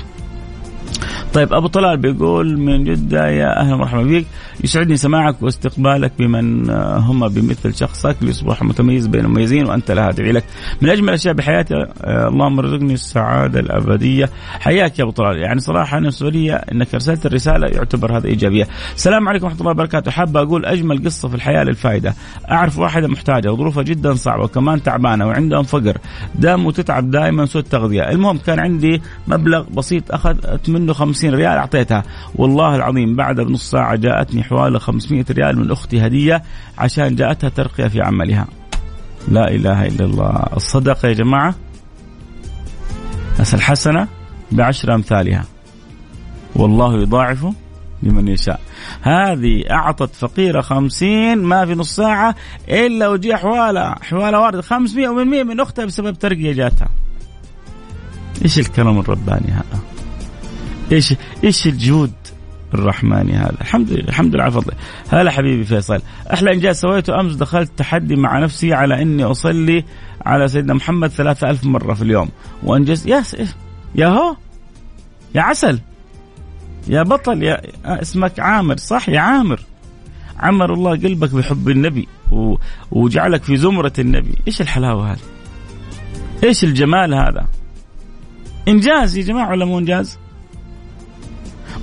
طيب 1.35 1.53
أبو 1.53 1.67
طلال 1.67 1.97
بيقول 1.97 2.59
من 2.59 2.83
جدة 2.83 3.29
يا 3.29 3.59
أهلا 3.59 3.73
ومرحبا 3.73 4.03
بك. 4.03 4.25
يسعدني 4.63 4.97
سماعك 4.97 5.43
واستقبالك 5.43 6.11
بمن 6.19 6.69
هم 6.69 7.27
بمثل 7.27 7.75
شخصك. 7.75 8.15
ليصبح 8.21 8.63
متميز 8.63 9.07
بين 9.07 9.25
المميزين 9.25 9.67
وأنت 9.67 9.91
لها 9.91 10.09
ادعي 10.09 10.31
لك. 10.31 10.43
من 10.81 10.89
أجمل 10.89 11.09
الأشياء 11.09 11.33
بحياتي 11.33 11.73
آه، 11.75 12.27
اللهم 12.27 12.59
ارزقني 12.59 12.93
السعادة 12.93 13.59
الأبدية. 13.59 14.29
حياك 14.59 14.99
يا 14.99 15.03
أبو 15.03 15.11
طلال. 15.11 15.37
يعني 15.37 15.59
صراحة 15.59 15.99
بالنسبة 15.99 16.29
لي 16.29 16.55
إنك 16.55 16.93
أرسلت 16.93 17.25
الرسالة 17.25 17.67
يعتبر 17.67 18.17
هذا 18.17 18.27
إيجابية. 18.27 18.67
السلام 18.95 19.29
عليكم 19.29 19.45
ورحمة 19.45 19.59
الله 19.59 19.71
وبركاته. 19.71 20.11
حابه 20.11 20.41
أقول 20.41 20.65
أجمل 20.65 21.05
قصة 21.05 21.29
في 21.29 21.35
الحياة 21.35 21.63
للفائدة. 21.63 22.15
أعرف 22.51 22.79
واحدة 22.79 23.07
محتاجة 23.07 23.51
وظروفها 23.51 23.83
جدا 23.83 24.13
صعبة 24.13 24.43
وكمان 24.43 24.83
تعبانة 24.83 25.27
وعندهم 25.27 25.63
فقر. 25.63 25.97
دام 26.35 26.65
وتتعب 26.65 27.11
دائما 27.11 27.45
سوء 27.45 27.61
التغذية. 27.61 28.09
المهم 28.09 28.37
كان 28.37 28.59
عندي 28.59 29.01
مبلغ 29.27 29.63
بسيط 29.69 30.11
أخذت 30.11 30.69
منه 30.69 30.93
50 30.93 31.24
ريال 31.29 31.57
أعطيتها. 31.57 32.03
والله 32.35 32.75
العظيم 32.75 33.15
بعد 33.15 33.35
بنص 33.35 33.71
ساعة 33.71 33.95
جاءتني 33.95 34.43
حوالي 34.43 34.79
500 34.79 35.25
ريال 35.31 35.59
من 35.59 35.71
أختي 35.71 36.05
هدية 36.05 36.43
عشان 36.77 37.15
جاءتها 37.15 37.49
ترقية 37.49 37.87
في 37.87 38.01
عملها. 38.01 38.47
لا 39.27 39.47
إله 39.47 39.85
إلا 39.85 40.05
الله. 40.05 40.43
الصدقة 40.55 41.07
يا 41.07 41.13
جماعة 41.13 41.55
الحسنه 43.53 44.07
بعشر 44.51 44.95
أمثالها. 44.95 45.45
والله 46.55 47.01
يضاعف 47.01 47.45
لمن 48.03 48.27
يشاء. 48.27 48.59
هذه 49.01 49.63
أعطت 49.71 50.15
فقيرة 50.15 50.61
خمسين 50.61 51.37
ما 51.37 51.65
في 51.65 51.75
نص 51.75 51.95
ساعة 51.95 52.35
إلا 52.69 53.07
وجي 53.07 53.35
حوالة 53.35 53.95
حوالة 54.01 54.39
وارد 54.39 54.61
خمسمائة 54.61 55.07
ومن 55.07 55.27
مئة 55.27 55.43
من 55.43 55.59
أختها 55.59 55.85
بسبب 55.85 56.19
ترقية 56.19 56.53
جاتها. 56.53 56.87
إيش 58.43 58.59
الكرم 58.59 58.99
الرباني 58.99 59.51
هذا؟ 59.51 59.94
إيش 60.91 61.13
إيش 61.43 61.67
الجود 61.67 62.11
الرحماني 62.73 63.33
هذا؟ 63.33 63.55
الحمد 63.61 63.91
لله 63.91 64.09
الحمد 64.09 64.35
لله 64.35 64.43
على 64.43 64.51
فضله. 64.51 64.73
هلا 65.09 65.31
حبيبي 65.31 65.63
فيصل. 65.63 66.01
أحلى 66.33 66.53
إنجاز 66.53 66.79
سويته 66.79 67.19
أمس 67.19 67.35
دخلت 67.35 67.71
تحدي 67.77 68.15
مع 68.15 68.39
نفسي 68.39 68.73
على 68.73 69.01
إني 69.01 69.23
أصلي 69.23 69.83
على 70.25 70.47
سيدنا 70.47 70.73
محمد 70.73 71.09
ثلاثة 71.09 71.49
ألف 71.49 71.63
مرة 71.63 71.93
في 71.93 72.01
اليوم. 72.01 72.29
وانجز 72.63 73.07
يا 73.07 73.23
يا 73.95 74.07
هو؟ 74.07 74.35
يا 75.35 75.41
عسل؟ 75.41 75.79
يا 76.87 77.03
بطل؟ 77.03 77.43
يا 77.43 77.61
اسمك 77.85 78.39
عامر 78.39 78.77
صح؟ 78.77 79.09
يا 79.09 79.19
عامر. 79.19 79.59
عمر 80.39 80.73
الله 80.73 80.91
قلبك 80.91 81.31
بحب 81.35 81.69
النبي 81.69 82.07
و... 82.31 82.55
وجعلك 82.91 83.43
في 83.43 83.57
زمرة 83.57 83.93
النبي. 83.99 84.35
إيش 84.47 84.61
الحلاوة 84.61 85.11
هذه؟ 85.11 85.19
إيش 86.43 86.63
الجمال 86.63 87.13
هذا؟ 87.13 87.45
إنجاز 88.67 89.17
يا 89.17 89.23
جماعة 89.23 89.49
ولا 89.49 89.65
مو 89.65 89.79
إنجاز؟ 89.79 90.19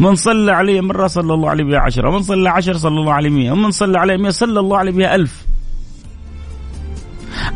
من 0.00 0.14
صلى 0.14 0.52
عليه 0.52 0.80
مرة 0.80 1.06
صلى 1.06 1.34
الله 1.34 1.50
عليه 1.50 1.64
بها 1.64 1.78
عشرة 1.78 2.08
ومن 2.08 2.22
صلى 2.22 2.50
عشر 2.50 2.76
صلى 2.76 3.00
الله 3.00 3.12
عليه 3.12 3.30
مئة 3.30 3.50
ومن 3.50 3.70
صلى 3.70 3.98
عليه 3.98 4.16
مئة 4.16 4.30
صلى 4.30 4.60
الله 4.60 4.78
عليه 4.78 4.92
بها 4.92 5.14
ألف. 5.14 5.46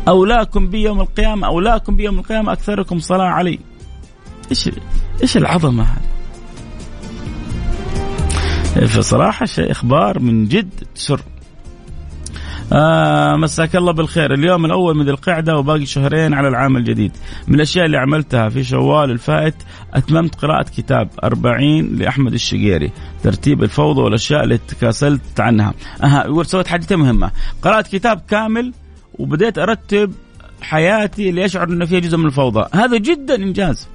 أولاكم 0.07 0.67
بي 0.67 0.83
يوم 0.83 1.01
القيامة 1.01 1.47
أولاكم 1.47 1.95
بي 1.95 2.03
يوم 2.03 2.19
القيامة 2.19 2.53
أكثركم 2.53 2.99
صلاة 2.99 3.25
علي. 3.25 3.59
إيش 4.51 4.69
إيش 5.21 5.37
العظمة 5.37 5.83
هذه؟ 5.83 6.07
فصراحة 8.85 9.45
شيء 9.45 9.71
إخبار 9.71 10.19
من 10.19 10.47
جد 10.47 10.69
سر 10.95 11.21
آه 12.73 13.35
مساك 13.35 13.75
الله 13.75 13.91
بالخير. 13.91 14.33
اليوم 14.33 14.65
الأول 14.65 14.97
من 14.97 15.05
ذي 15.05 15.11
القعدة 15.11 15.57
وباقي 15.57 15.85
شهرين 15.85 16.33
على 16.33 16.47
العام 16.47 16.77
الجديد. 16.77 17.11
من 17.47 17.55
الأشياء 17.55 17.85
اللي 17.85 17.97
عملتها 17.97 18.49
في 18.49 18.63
شوال 18.63 19.11
الفائت 19.11 19.55
أتممت 19.93 20.35
قراءة 20.35 20.65
كتاب 20.77 21.09
أربعين 21.23 21.95
لأحمد 21.95 22.33
الشقيري. 22.33 22.91
ترتيب 23.23 23.63
الفوضى 23.63 24.01
والأشياء 24.01 24.43
اللي 24.43 24.57
تكاسلت 24.57 25.39
عنها. 25.39 25.73
أها 26.03 26.43
سويت 26.43 26.67
حاجتين 26.67 26.99
مهمة. 26.99 27.31
قرأت 27.61 27.87
كتاب 27.87 28.21
كامل 28.29 28.73
وبديت 29.13 29.57
أرتب 29.57 30.13
حياتي 30.61 31.29
اللي 31.29 31.45
أشعر 31.45 31.69
أنه 31.69 31.85
فيها 31.85 31.99
جزء 31.99 32.17
من 32.17 32.25
الفوضى. 32.25 32.65
هذا 32.73 32.97
جدا 32.97 33.35
إنجاز. 33.35 33.87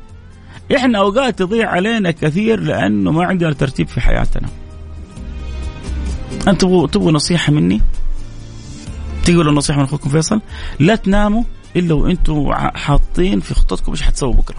إحنا 0.77 0.99
أوقات 0.99 1.39
تضيع 1.39 1.71
علينا 1.71 2.11
كثير 2.11 2.61
لأنه 2.61 3.11
ما 3.11 3.25
عندنا 3.25 3.53
ترتيب 3.53 3.89
في 3.89 4.01
حياتنا. 4.01 4.49
أنت 6.49 6.61
تبغوا 6.61 7.13
نصيحة 7.13 7.53
مني؟ 7.53 7.81
تقولوا 9.25 9.53
نصيحه 9.53 9.79
من 9.79 9.85
أخوكم 9.85 10.11
فيصل. 10.11 10.41
لا 10.81 10.95
تناموا 10.95 11.43
إلا 11.77 11.95
وأنتم 11.95 12.53
حاطين 12.55 13.41
في 13.41 13.55
خطتكم 13.55 13.93
إيش 13.93 14.03
حتسووا 14.03 14.35
بكرة. 14.35 14.59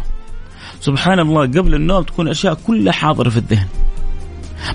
سبحان 0.79 1.19
الله 1.19 1.41
قبل 1.41 1.75
النوم 1.75 2.03
تكون 2.03 2.27
أشياء 2.27 2.53
كلها 2.53 2.93
حاضرة 2.93 3.29
في 3.29 3.37
الذهن. 3.37 3.67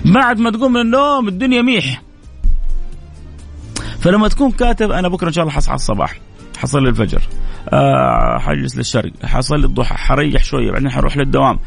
بعد 0.05 0.39
ما 0.39 0.51
تقوم 0.51 0.73
من 0.73 0.81
النوم 0.81 1.27
الدنيا 1.27 1.61
ميح 1.61 2.01
فلما 3.99 4.27
تكون 4.27 4.51
كاتب 4.51 4.91
أنا 4.91 5.07
بكرة 5.07 5.27
إن 5.27 5.33
شاء 5.33 5.43
الله 5.43 5.55
حصحى 5.55 5.75
الصباح. 5.75 6.19
حصلي 6.57 6.89
الفجر. 6.89 7.21
آه 7.69 8.37
حجلس 8.39 8.77
للشرق. 8.77 9.11
حصلي 9.23 9.65
الضحى. 9.65 9.95
حريح 9.95 10.43
شوية 10.43 10.71
بعدين 10.71 10.91
حروح 10.91 11.17
للدوام. 11.17 11.59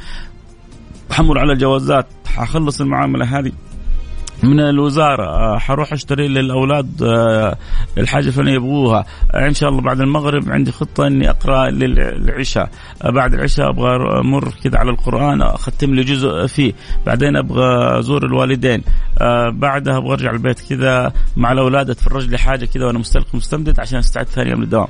حمر 1.10 1.38
على 1.38 1.52
الجوازات. 1.52 2.06
حخلص 2.26 2.80
المعاملة 2.80 3.38
هذه. 3.38 3.52
من 4.42 4.60
الوزارة. 4.60 5.24
آه، 5.24 5.58
حروح 5.58 5.92
اشتري 5.92 6.28
للأولاد 6.28 7.02
آه، 7.02 7.56
الحاجة 7.98 8.26
الفلانيه 8.26 8.54
يبغوها. 8.54 9.06
إن 9.34 9.54
شاء 9.54 9.68
الله 9.68 9.80
بعد 9.82 10.00
المغرب 10.00 10.50
عندي 10.50 10.72
خطة 10.72 11.06
إني 11.06 11.30
أقرأ 11.30 11.70
للعشاء. 11.70 12.70
آه، 13.02 13.10
بعد 13.10 13.34
العشاء 13.34 13.70
أبغى 13.70 14.20
أمر 14.20 14.52
كذا 14.64 14.78
على 14.78 14.90
القرآن 14.90 15.42
أختم 15.42 15.94
لي 15.94 16.02
جزء 16.02 16.46
فيه. 16.46 16.72
بعدين 17.06 17.36
أبغى 17.36 17.98
أزور 17.98 18.26
الوالدين. 18.26 18.82
بعدها 19.48 19.96
أبغى 19.96 20.12
أرجع 20.12 20.30
البيت 20.30 20.60
كذا 20.60 21.12
مع 21.36 21.52
الأولاد 21.52 21.90
أتفرج 21.90 22.28
لي 22.28 22.38
حاجة 22.38 22.64
كذا 22.64 22.86
وأنا 22.86 22.98
مستلقي 22.98 23.28
مستمدد 23.34 23.80
عشان 23.80 23.98
أستعد 23.98 24.26
ثاني 24.26 24.50
يوم 24.50 24.60
للدوام. 24.60 24.88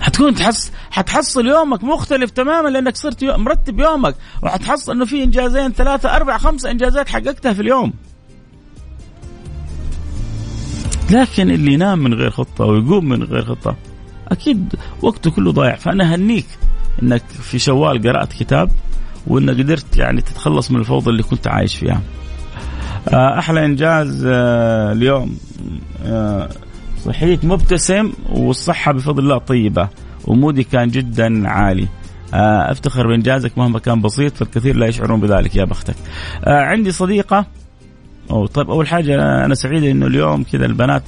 حتكون 0.00 0.34
تحس 0.34 0.72
حتحصل 0.90 1.46
يومك 1.46 1.84
مختلف 1.84 2.30
تماما 2.30 2.68
لأنك 2.68 2.96
صرت 2.96 3.24
مرتب 3.24 3.80
يومك. 3.80 4.14
وحتحصل 4.42 4.92
إنه 4.92 5.04
في 5.04 5.24
إنجازين 5.24 5.72
ثلاثة 5.72 6.16
أربع 6.16 6.38
خمسة 6.38 6.70
إنجازات 6.70 7.08
حققتها 7.08 7.52
في 7.52 7.62
اليوم. 7.62 7.92
لكن 11.10 11.50
اللي 11.50 11.72
ينام 11.72 11.98
من 11.98 12.14
غير 12.14 12.30
خطة 12.30 12.64
ويقوم 12.64 13.08
من 13.08 13.22
غير 13.22 13.44
خطة 13.44 13.76
أكيد 14.28 14.74
وقته 15.02 15.30
كله 15.30 15.52
ضايع 15.52 15.76
فأنا 15.76 16.12
أهنيك 16.12 16.46
إنك 17.02 17.22
في 17.28 17.58
شوال 17.58 18.02
قرأت 18.02 18.32
كتاب 18.32 18.70
وانك 19.26 19.58
قدرت 19.58 19.96
يعني 19.96 20.20
تتخلص 20.20 20.70
من 20.70 20.80
الفوضى 20.80 21.10
اللي 21.10 21.22
كنت 21.22 21.48
عايش 21.48 21.76
فيها. 21.76 22.00
آه، 23.08 23.38
أحلى 23.38 23.64
إنجاز 23.64 24.24
آه، 24.26 24.92
اليوم 24.92 25.36
آه، 26.04 26.48
صحيت 27.04 27.44
مبتسم 27.44 28.12
والصحة 28.32 28.92
بفضل 28.92 29.22
الله 29.22 29.38
طيبة 29.38 29.88
ومودي 30.24 30.64
كان 30.64 30.88
جدا 30.88 31.48
عالي. 31.48 31.88
أفتخر 32.34 33.06
بإنجازك 33.06 33.58
مهما 33.58 33.78
كان 33.78 34.00
بسيط 34.00 34.36
فالكثير 34.36 34.76
لا 34.76 34.86
يشعرون 34.86 35.20
بذلك 35.20 35.56
يا 35.56 35.64
بختك. 35.64 35.94
عندي 36.46 36.92
صديقة 36.92 37.46
أو 38.30 38.46
طيب 38.46 38.70
أول 38.70 38.88
حاجة 38.88 39.44
أنا 39.44 39.54
سعيد 39.54 39.84
إنه 39.84 40.06
اليوم 40.06 40.42
كذا 40.42 40.66
البنات 40.66 41.02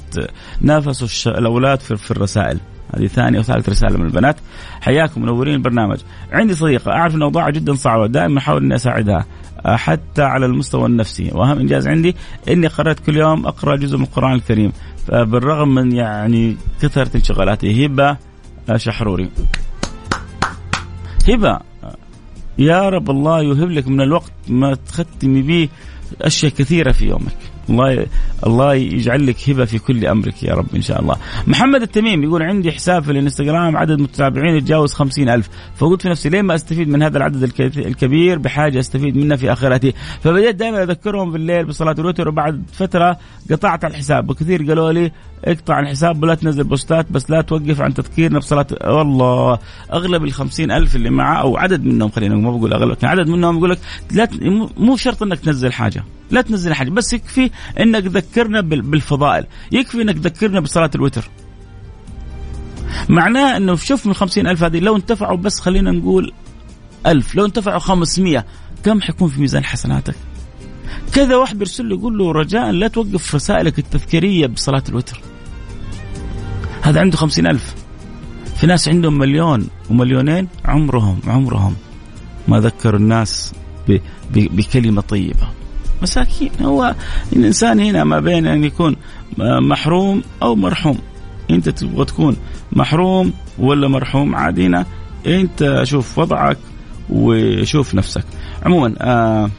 نافسوا 0.60 1.06
الش... 1.06 1.28
الأولاد 1.28 1.80
في, 1.80 1.96
في 1.96 2.10
الرسائل. 2.10 2.58
هذه 2.94 3.06
ثانية 3.06 3.38
أو 3.38 3.42
ثالث 3.42 3.68
رسالة 3.68 3.98
من 3.98 4.06
البنات. 4.06 4.36
حياكم 4.80 5.22
منورين 5.22 5.54
البرنامج. 5.54 5.98
عندي 6.32 6.54
صديقة 6.54 6.92
أعرف 6.92 7.14
أن 7.14 7.22
أوضاعها 7.22 7.50
جدا 7.50 7.74
صعبة 7.74 8.06
دائما 8.06 8.38
أحاول 8.38 8.62
إني 8.62 8.74
أساعدها 8.74 9.26
حتى 9.64 10.22
على 10.22 10.46
المستوى 10.46 10.86
النفسي. 10.86 11.30
وأهم 11.32 11.58
إنجاز 11.58 11.88
عندي 11.88 12.16
إني 12.48 12.66
قرأت 12.66 13.00
كل 13.00 13.16
يوم 13.16 13.46
أقرأ 13.46 13.76
جزء 13.76 13.96
من 13.96 14.04
القرآن 14.04 14.32
الكريم 14.32 14.72
بالرغم 15.08 15.74
من 15.74 15.92
يعني 15.92 16.56
كثرة 16.82 17.16
انشغالاتي 17.16 17.86
هبة 17.86 18.16
شحروري. 18.76 19.30
هبة 21.28 21.60
يا 22.58 22.88
رب 22.88 23.10
الله 23.10 23.42
يوهب 23.42 23.70
لك 23.70 23.88
من 23.88 24.00
الوقت 24.00 24.32
ما 24.48 24.74
تختمي 24.74 25.42
به 25.42 25.68
أشياء 26.20 26.52
كثيرة 26.52 26.92
في 26.92 27.06
يومك. 27.06 27.36
الله 27.70 28.06
الله 28.46 28.74
يجعل 28.74 29.26
لك 29.26 29.50
هبة 29.50 29.64
في 29.64 29.78
كل 29.78 30.06
أمرك 30.06 30.42
يا 30.42 30.54
رب 30.54 30.66
إن 30.74 30.82
شاء 30.82 31.00
الله. 31.00 31.16
محمد 31.46 31.82
التميم 31.82 32.22
يقول 32.22 32.42
عندي 32.42 32.72
حساب 32.72 33.02
في 33.02 33.10
الإنستغرام 33.10 33.76
عدد 33.76 34.00
متابعين 34.00 34.56
يتجاوز 34.56 34.92
خمسين 34.92 35.28
ألف. 35.28 35.48
فقلت 35.76 36.02
في 36.02 36.08
نفسي 36.08 36.28
ليه 36.28 36.42
ما 36.42 36.54
أستفيد 36.54 36.88
من 36.88 37.02
هذا 37.02 37.18
العدد 37.18 37.42
الكبير؟ 37.76 38.38
بحاجة 38.38 38.78
أستفيد 38.78 39.16
منه 39.16 39.36
في 39.36 39.52
آخرتي. 39.52 39.92
فبديت 40.20 40.56
دائما 40.56 40.82
أذكرهم 40.82 41.32
بالليل 41.32 41.64
بصلاة 41.64 41.94
الوتر 41.98 42.28
وبعد 42.28 42.62
فترة 42.72 43.18
قطعت 43.50 43.84
الحساب 43.84 44.30
وكثير 44.30 44.62
قالوا 44.62 44.92
لي 44.92 45.12
اقطع 45.44 45.80
الحساب 45.80 46.22
ولا 46.22 46.34
تنزل 46.34 46.64
بوستات 46.64 47.12
بس 47.12 47.30
لا 47.30 47.40
توقف 47.40 47.80
عن 47.80 47.94
تذكيرنا 47.94 48.38
بصلاة 48.38 48.66
والله. 48.84 49.58
أغلب 49.92 50.24
ال 50.24 50.70
ألف 50.70 50.96
اللي 50.96 51.10
معه 51.10 51.40
أو 51.40 51.56
عدد 51.56 51.84
منهم 51.84 52.10
خلينا 52.10 52.34
ما 52.36 52.50
بقول 52.50 52.72
أغلب 52.72 52.90
لكن 52.90 53.06
عدد 53.06 53.28
منهم 53.28 53.56
يقول 53.56 53.70
لك 53.70 53.78
لا 54.12 54.28
مو 54.76 54.96
شرط 54.96 55.22
إنك 55.22 55.38
تنزل 55.38 55.72
حاجة. 55.72 56.04
لا 56.30 56.40
تنزل 56.40 56.74
حاجة 56.74 56.90
بس 56.90 57.12
يكفي 57.12 57.50
إنك 57.80 58.04
تذكرنا 58.04 58.60
بالفضائل. 58.60 59.46
يكفي 59.72 60.02
إنك 60.02 60.18
تذكرنا 60.18 60.60
بصلاة 60.60 60.90
الوتر. 60.94 61.24
معناه 63.08 63.56
إنه 63.56 63.76
شوف 63.76 64.06
من 64.06 64.14
خمسين 64.14 64.46
ألف 64.46 64.64
هذه 64.64 64.78
لو 64.78 64.96
انتفعوا 64.96 65.36
بس 65.36 65.60
خلينا 65.60 65.90
نقول 65.90 66.32
ألف 67.06 67.34
لو 67.34 67.44
انتفعوا 67.44 67.78
خمسمية 67.78 68.46
كم 68.84 69.00
حيكون 69.00 69.28
في 69.28 69.40
ميزان 69.40 69.64
حسناتك؟ 69.64 70.14
كذا 71.14 71.36
واحد 71.36 71.58
بيرسل 71.58 71.88
له 71.88 71.96
يقول 71.96 72.18
له 72.18 72.32
رجاء 72.32 72.70
لا 72.70 72.88
توقف 72.88 73.34
رسائلك 73.34 73.78
التذكيرية 73.78 74.46
بصلاة 74.46 74.82
الوتر. 74.88 75.20
هذا 76.82 77.00
عنده 77.00 77.16
خمسين 77.16 77.46
ألف. 77.46 77.74
في 78.56 78.66
ناس 78.66 78.88
عندهم 78.88 79.18
مليون 79.18 79.68
ومليونين 79.90 80.48
عمرهم 80.64 81.20
عمرهم 81.26 81.74
ما 82.48 82.60
ذكروا 82.60 83.00
الناس 83.00 83.52
بكلمة 84.34 85.00
طيبة. 85.00 85.48
مساكين. 86.02 86.50
هو 86.60 86.94
الإنسان 87.32 87.80
هنا 87.80 88.04
ما 88.04 88.20
بين 88.20 88.46
أن 88.46 88.64
يكون 88.64 88.96
محروم 89.38 90.22
أو 90.42 90.54
مرحوم. 90.54 90.98
أنت 91.50 91.68
تبغى 91.68 92.04
تكون 92.04 92.36
محروم 92.72 93.32
ولا 93.58 93.88
مرحوم 93.88 94.34
عادي 94.34 94.66
هنا 94.66 94.86
أنت 95.26 95.80
شوف 95.84 96.18
وضعك 96.18 96.58
وشوف 97.10 97.94
نفسك. 97.94 98.24
عموما 98.62 98.94
آه 99.00 99.50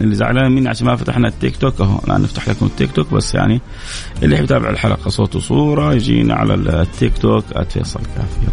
اللي 0.00 0.14
زعلان 0.14 0.52
مني 0.52 0.68
عشان 0.68 0.86
ما 0.86 0.96
فتحنا 0.96 1.28
التيك 1.28 1.56
توك. 1.56 1.80
أهو 1.80 1.98
الان 2.04 2.22
نفتح 2.22 2.48
لكم 2.48 2.66
التيك 2.66 2.92
توك 2.92 3.14
بس 3.14 3.34
يعني. 3.34 3.60
اللي 4.22 4.34
يحب 4.34 4.44
يتابع 4.44 4.70
الحلقة 4.70 5.08
صوت 5.08 5.36
وصورة 5.36 5.94
يجينا 5.94 6.34
على 6.34 6.54
التيك 6.54 7.18
توك 7.18 7.44
@فيصل 7.68 8.00
كافي 8.00 8.40
يلا. 8.42 8.52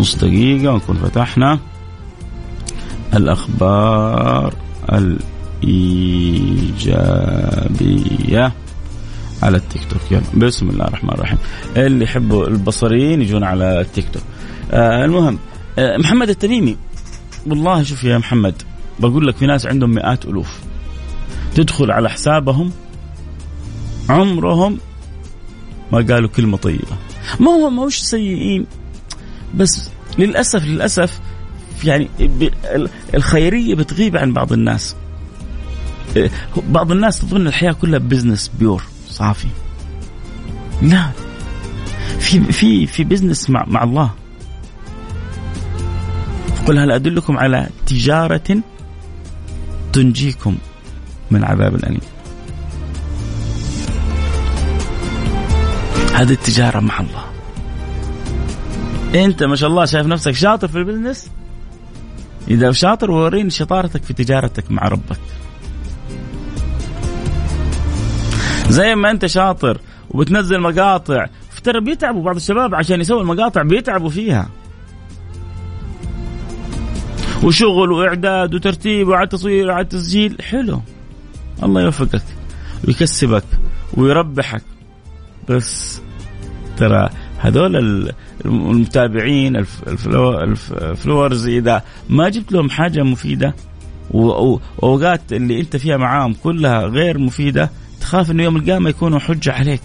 نص 0.00 0.16
دقيقة 0.16 0.72
ونكون 0.72 0.96
فتحنا 0.96 1.58
الأخبار 3.14 4.54
الإيجابية 4.92 5.22
على 9.42 9.56
التيك 9.56 9.82
توك. 9.90 10.00
يلا. 10.10 10.22
بسم 10.36 10.70
الله 10.70 10.84
الرحمن 10.84 11.10
الرحيم. 11.10 11.38
اللي 11.76 12.04
يحبوا 12.04 12.46
البصريين 12.46 13.22
يجون 13.22 13.44
على 13.44 13.80
التيك 13.80 14.06
توك. 14.12 14.22
آه 14.72 15.04
المهم 15.04 15.38
آه 15.78 15.96
محمد 15.96 16.28
التميمي. 16.28 16.76
والله 17.46 17.82
شوف 17.82 18.04
يا 18.04 18.18
محمد 18.18 18.62
بقول 19.00 19.26
لك 19.26 19.36
في 19.36 19.46
ناس 19.46 19.66
عندهم 19.66 19.90
مئات 19.90 20.24
ألوف. 20.24 20.58
تدخل 21.54 21.90
على 21.90 22.10
حسابهم 22.10 22.72
عمرهم 24.08 24.78
ما 25.92 25.98
قالوا 25.98 26.28
كلمة 26.28 26.56
طيبة. 26.56 26.96
ما 27.40 27.50
هو 27.50 27.70
ما 27.70 27.82
وش 27.82 27.98
سيئين 27.98 28.66
بس 29.54 29.90
للأسف 30.18 30.64
للأسف 30.64 31.20
يعني 31.84 32.08
الخيرية 33.14 33.74
بتغيب 33.74 34.16
عن 34.16 34.32
بعض 34.32 34.52
الناس. 34.52 34.96
بعض 36.56 36.92
الناس 36.92 37.18
تظن 37.18 37.46
الحياة 37.46 37.72
كلها 37.72 37.98
business 37.98 38.50
pure 38.58 38.82
صافي. 39.08 39.48
لا. 40.82 41.10
في 42.18 42.40
في 42.52 42.86
في 42.86 43.04
business 43.04 43.50
مع 43.50 43.64
مع 43.68 43.82
الله. 43.84 44.10
قل 46.66 46.78
هل 46.78 46.92
أدلكم 46.92 47.38
على 47.38 47.68
تجارة 47.86 48.62
تنجيكم 49.94 50.56
من 51.30 51.44
عذاب 51.44 51.74
أليم 51.74 52.00
هذه 56.14 56.32
التجارة 56.32 56.80
مع 56.80 57.00
الله. 57.00 57.24
أنت 59.24 59.42
ما 59.42 59.56
شاء 59.56 59.70
الله 59.70 59.84
شايف 59.84 60.06
نفسك 60.06 60.32
شاطر 60.32 60.68
في 60.68 60.78
البزنس. 60.78 61.30
إذا 62.48 62.72
شاطر 62.72 63.10
وريني 63.10 63.50
شطارتك 63.50 64.02
في 64.02 64.12
تجارتك 64.12 64.70
مع 64.70 64.88
ربك. 64.88 65.20
زي 68.68 68.94
ما 68.94 69.10
أنت 69.10 69.26
شاطر 69.26 69.80
وبتنزل 70.10 70.60
مقاطع 70.60 71.26
ترى 71.64 71.80
بيتعبوا 71.80 72.22
بعض 72.22 72.36
الشباب 72.36 72.74
عشان 72.74 73.00
يسوي 73.00 73.20
المقاطع 73.20 73.62
بيتعبوا 73.62 74.10
فيها. 74.10 74.48
وشغل 77.44 77.92
وإعداد 77.92 78.54
وترتيب 78.54 79.08
وعلى 79.08 79.26
تصوير 79.26 79.68
وعلى 79.68 79.84
تسجيل 79.84 80.42
حلو. 80.42 80.80
الله 81.62 81.82
يوفقك. 81.82 82.22
ويكسبك 82.88 83.44
ويربحك. 83.94 84.62
بس 85.48 86.00
ترى 86.76 87.10
هذول 87.38 88.12
المتابعين 88.44 89.56
الفلورز 89.96 91.48
إذا 91.48 91.82
ما 92.08 92.28
جبت 92.28 92.52
لهم 92.52 92.70
حاجة 92.70 93.02
مفيدة 93.02 93.54
وأوقات 94.10 95.32
اللي 95.32 95.60
أنت 95.60 95.76
فيها 95.76 95.96
معاهم 95.96 96.34
كلها 96.34 96.86
غير 96.86 97.18
مفيدة 97.18 97.70
تخاف 98.00 98.30
إنه 98.30 98.42
يوم 98.42 98.56
القيامة 98.56 98.90
يكونوا 98.90 99.18
حجة 99.18 99.52
عليك. 99.52 99.82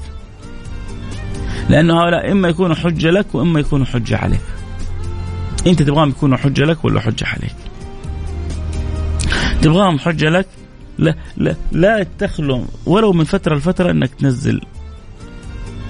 لأنه 1.70 2.02
هؤلاء 2.02 2.32
إما 2.32 2.50
يكونوا 2.50 2.76
حجة 2.76 3.12
لك 3.12 3.36
وإما 3.36 3.60
يكونوا 3.60 3.86
حجة 3.86 4.18
عليك. 4.18 4.42
أنت 5.68 5.82
تبغاهم 5.82 6.10
يكونوا 6.10 6.38
حجة 6.38 6.64
لك 6.64 6.86
ولا 6.86 7.00
حجة 7.00 7.26
عليك؟ 7.26 7.56
تبغاهم 9.62 10.00
حجة 10.00 10.30
لك؟ 10.30 10.48
لا 10.98 11.16
لا 11.38 11.56
لا 11.72 12.06
تخلو 12.20 12.66
ولو 12.86 13.14
من 13.14 13.24
فترة 13.24 13.56
لفترة 13.56 13.92
إنك 13.92 14.16
تنزل 14.16 14.62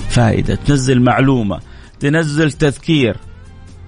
فائدة 0.10 0.56
تنزل 0.56 1.02
معلومة 1.02 1.60
تنزل 2.00 2.52
تذكير. 2.52 3.18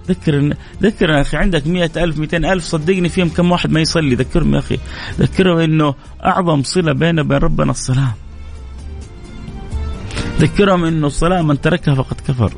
ذكر 0.08 0.54
ذكر 0.82 1.10
يا 1.10 1.20
أخي 1.20 1.36
عندك 1.36 1.66
مئة 1.66 2.04
ألف 2.04 2.18
مئتين 2.18 2.44
ألف 2.44 2.64
صدقني 2.64 3.08
فيهم 3.08 3.28
كم 3.28 3.52
واحد 3.52 3.70
ما 3.70 3.80
يصلي. 3.80 4.14
ذكرهم 4.14 4.54
يا 4.54 4.58
أخي 4.58 4.78
ذكرهم 5.20 5.58
إنه 5.58 5.94
أعظم 6.24 6.62
صلة 6.62 6.92
بينه 6.92 7.22
وبين 7.22 7.38
ربنا 7.38 7.70
الصلاه 7.70 8.14
ذكرهم 10.38 10.84
إنه 10.84 11.06
الصلاه 11.06 11.42
من 11.42 11.60
تركها 11.60 11.94
فقد 11.94 12.20
كفر. 12.28 12.52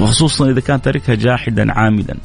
وخصوصا 0.00 0.50
إذا 0.50 0.60
كان 0.60 0.82
تركها 0.82 1.14
جاحدا 1.14 1.72
عامدا. 1.72 2.16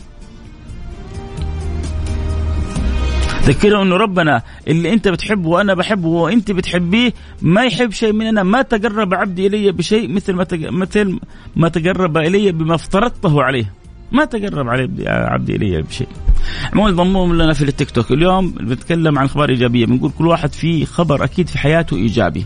ذكرهم 3.44 3.82
إنه 3.82 3.98
ربنا 3.98 4.42
اللي 4.68 4.94
أنت 4.94 5.08
بتحبه 5.08 5.50
وأنا 5.50 5.74
بحبه 5.74 6.08
وأنت 6.08 6.52
بتحبيه 6.52 7.14
ما 7.42 7.64
يحب 7.64 7.92
شيء 7.92 8.14
مننا 8.14 8.44
ما 8.44 8.62
تقرب 8.62 9.14
عبدي 9.14 9.48
إلي 9.48 9.72
بشيء 9.72 10.10
مثل 10.10 10.34
ما 10.34 10.48
مثل 10.54 11.20
ما 11.56 11.70
تقرب 11.70 12.18
إلي 12.18 12.52
بما 12.52 12.76
افترضته 12.76 13.44
عليه. 13.44 13.74
ما 14.12 14.26
تقرب 14.26 14.70
عليه 14.70 14.90
عبدي 15.08 15.56
إلي 15.56 15.82
بشيء. 15.82 16.08
عموما 16.74 16.92
ضموهم 16.92 17.36
لنا 17.36 17.54
في 17.54 17.62
التيك 17.62 17.92
توك. 17.92 18.12
اليوم 18.12 18.52
بنتكلم 18.52 19.20
عن 19.20 19.26
أخبار 19.26 19.50
إيجابية. 19.50 19.86
بنقول 19.86 20.12
كل 20.18 20.28
واحد 20.28 20.54
فيه 20.54 20.86
خبر 20.86 21.24
أكيد 21.24 21.48
في 21.48 21.58
حياته 21.58 21.98
إيجابي. 21.98 22.46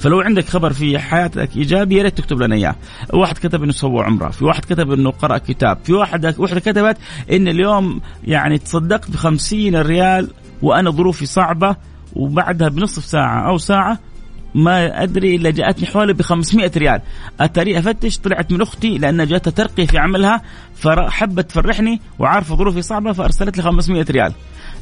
فلو 0.00 0.20
عندك 0.20 0.48
خبر 0.48 0.72
في 0.72 0.98
حياتك 0.98 1.56
إيجابي 1.56 1.96
يا 1.96 2.02
ريت 2.02 2.18
تكتب 2.18 2.42
لنا 2.42 2.56
إياه. 2.56 2.76
واحد 3.12 3.38
كتب 3.38 3.62
إنه 3.62 3.72
سوى 3.72 4.02
عمرة 4.02 4.28
في 4.28 4.44
واحد 4.44 4.64
كتب 4.64 4.92
إنه 4.92 5.10
قرأ 5.10 5.38
كتاب 5.38 5.78
في 5.84 5.92
واحد 5.92 6.34
وحده 6.38 6.60
كتبت 6.60 6.96
إن 7.32 7.48
اليوم 7.48 8.00
يعني 8.24 8.58
تصدقت 8.58 9.10
ب 9.10 9.16
50 9.16 9.76
ريال 9.76 10.30
وأنا 10.62 10.90
ظروفي 10.90 11.26
صعبة 11.26 11.76
وبعدها 12.12 12.68
بنصف 12.68 13.04
ساعة 13.04 13.48
أو 13.48 13.58
ساعة 13.58 13.98
ما 14.54 15.02
أدري 15.02 15.36
إلا 15.36 15.50
جاءتني 15.50 15.86
حوالي 15.86 16.12
ب 16.12 16.22
500 16.22 16.70
ريال. 16.76 17.00
اتاري 17.40 17.78
أفتش 17.78 18.18
طلعت 18.18 18.52
من 18.52 18.60
أختي 18.62 18.98
لأنها 18.98 19.24
جاتها 19.24 19.50
ترقي 19.50 19.86
في 19.86 19.98
عملها 19.98 20.42
فحبت 20.74 21.50
تفرحني 21.50 22.00
وعارفة 22.18 22.56
ظروفي 22.56 22.82
صعبة 22.82 23.12
فأرسلت 23.12 23.56
لي 23.56 23.62
500 23.62 24.06
ريال. 24.10 24.32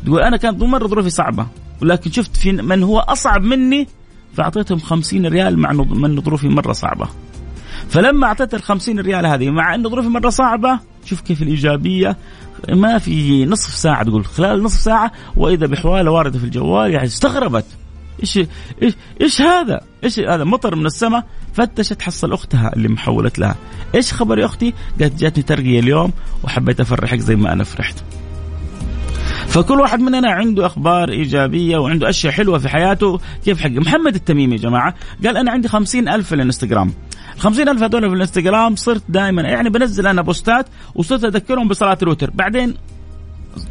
تقول 0.04 0.22
أنا 0.22 0.36
كانت 0.36 0.62
مرة 0.62 0.86
ظروفي 0.86 1.10
صعبة 1.10 1.46
ولكن 1.82 2.10
شفت 2.10 2.36
في 2.36 2.52
من 2.52 2.82
هو 2.82 2.98
أصعب 2.98 3.42
مني 3.42 3.88
فأعطيتهم 4.34 4.78
خمسين 4.78 5.26
ريال 5.26 5.58
مع 5.58 5.72
من 5.72 6.20
ظروفي 6.20 6.48
مرة 6.48 6.72
صعبة 6.72 7.08
فلما 7.88 8.26
أعطيت 8.26 8.54
ال 8.54 8.62
50 8.62 9.00
ريال 9.00 9.26
هذه 9.26 9.50
مع 9.50 9.74
إن 9.74 9.88
ظروفي 9.88 10.08
مرة 10.08 10.30
صعبة 10.30 10.80
شوف 11.04 11.20
كيف 11.20 11.42
الإيجابية 11.42 12.16
ما 12.68 12.98
في 12.98 13.44
نصف 13.46 13.74
ساعة 13.74 14.04
تقول 14.04 14.24
خلال 14.24 14.62
نصف 14.62 14.80
ساعة 14.80 15.12
وإذا 15.36 15.66
بحوالة 15.66 16.10
واردة 16.10 16.38
في 16.38 16.44
الجوال 16.44 16.90
يعني 16.90 17.06
استغربت 17.06 17.64
إيش 18.22 18.38
إيش 18.82 18.94
إيش 19.20 19.40
هذا؟ 19.40 19.80
إيش 20.04 20.18
هذا 20.18 20.44
مطر 20.44 20.76
من 20.76 20.86
السماء 20.86 21.24
فتشت 21.54 22.02
حصل 22.02 22.32
اختها 22.32 22.72
اللي 22.76 22.88
محولت 22.88 23.38
لها، 23.38 23.56
إيش 23.94 24.12
خبر 24.12 24.38
يا 24.38 24.44
أختي؟ 24.44 24.74
قالت 25.00 25.20
جاتني 25.20 25.42
ترقية 25.42 25.80
اليوم 25.80 26.12
وحبيت 26.44 26.80
أفرحك 26.80 27.18
زي 27.18 27.36
ما 27.36 27.52
أنا 27.52 27.64
فرحت. 27.64 27.96
فكل 29.48 29.80
واحد 29.80 30.00
مننا 30.00 30.30
عنده 30.30 30.66
أخبار 30.66 31.08
إيجابية 31.08 31.78
وعنده 31.78 32.08
أشياء 32.08 32.32
حلوة 32.32 32.58
في 32.58 32.68
حياته. 32.68 33.20
كيف 33.44 33.60
حق 33.60 33.70
محمد 33.70 34.14
التميمي 34.14 34.54
يا 34.54 34.60
جماعة؟ 34.60 34.94
قال 35.24 35.36
أنا 35.36 35.50
عندي 35.50 35.68
خمسين 35.68 36.08
ألف 36.08 36.26
في 36.26 36.34
الإنستغرام. 36.34 36.92
خمسين 37.38 37.68
ألف 37.68 37.82
هذول 37.82 38.08
في 38.08 38.14
الإنستغرام 38.14 38.76
صرت 38.76 39.02
دائما 39.08 39.42
يعني 39.42 39.70
بنزل 39.70 40.06
أنا 40.06 40.22
بوستات 40.22 40.66
وصرت 40.94 41.24
أذكرهم 41.24 41.68
بصلاة 41.68 41.98
الوتر. 42.02 42.30
بعدين 42.30 42.74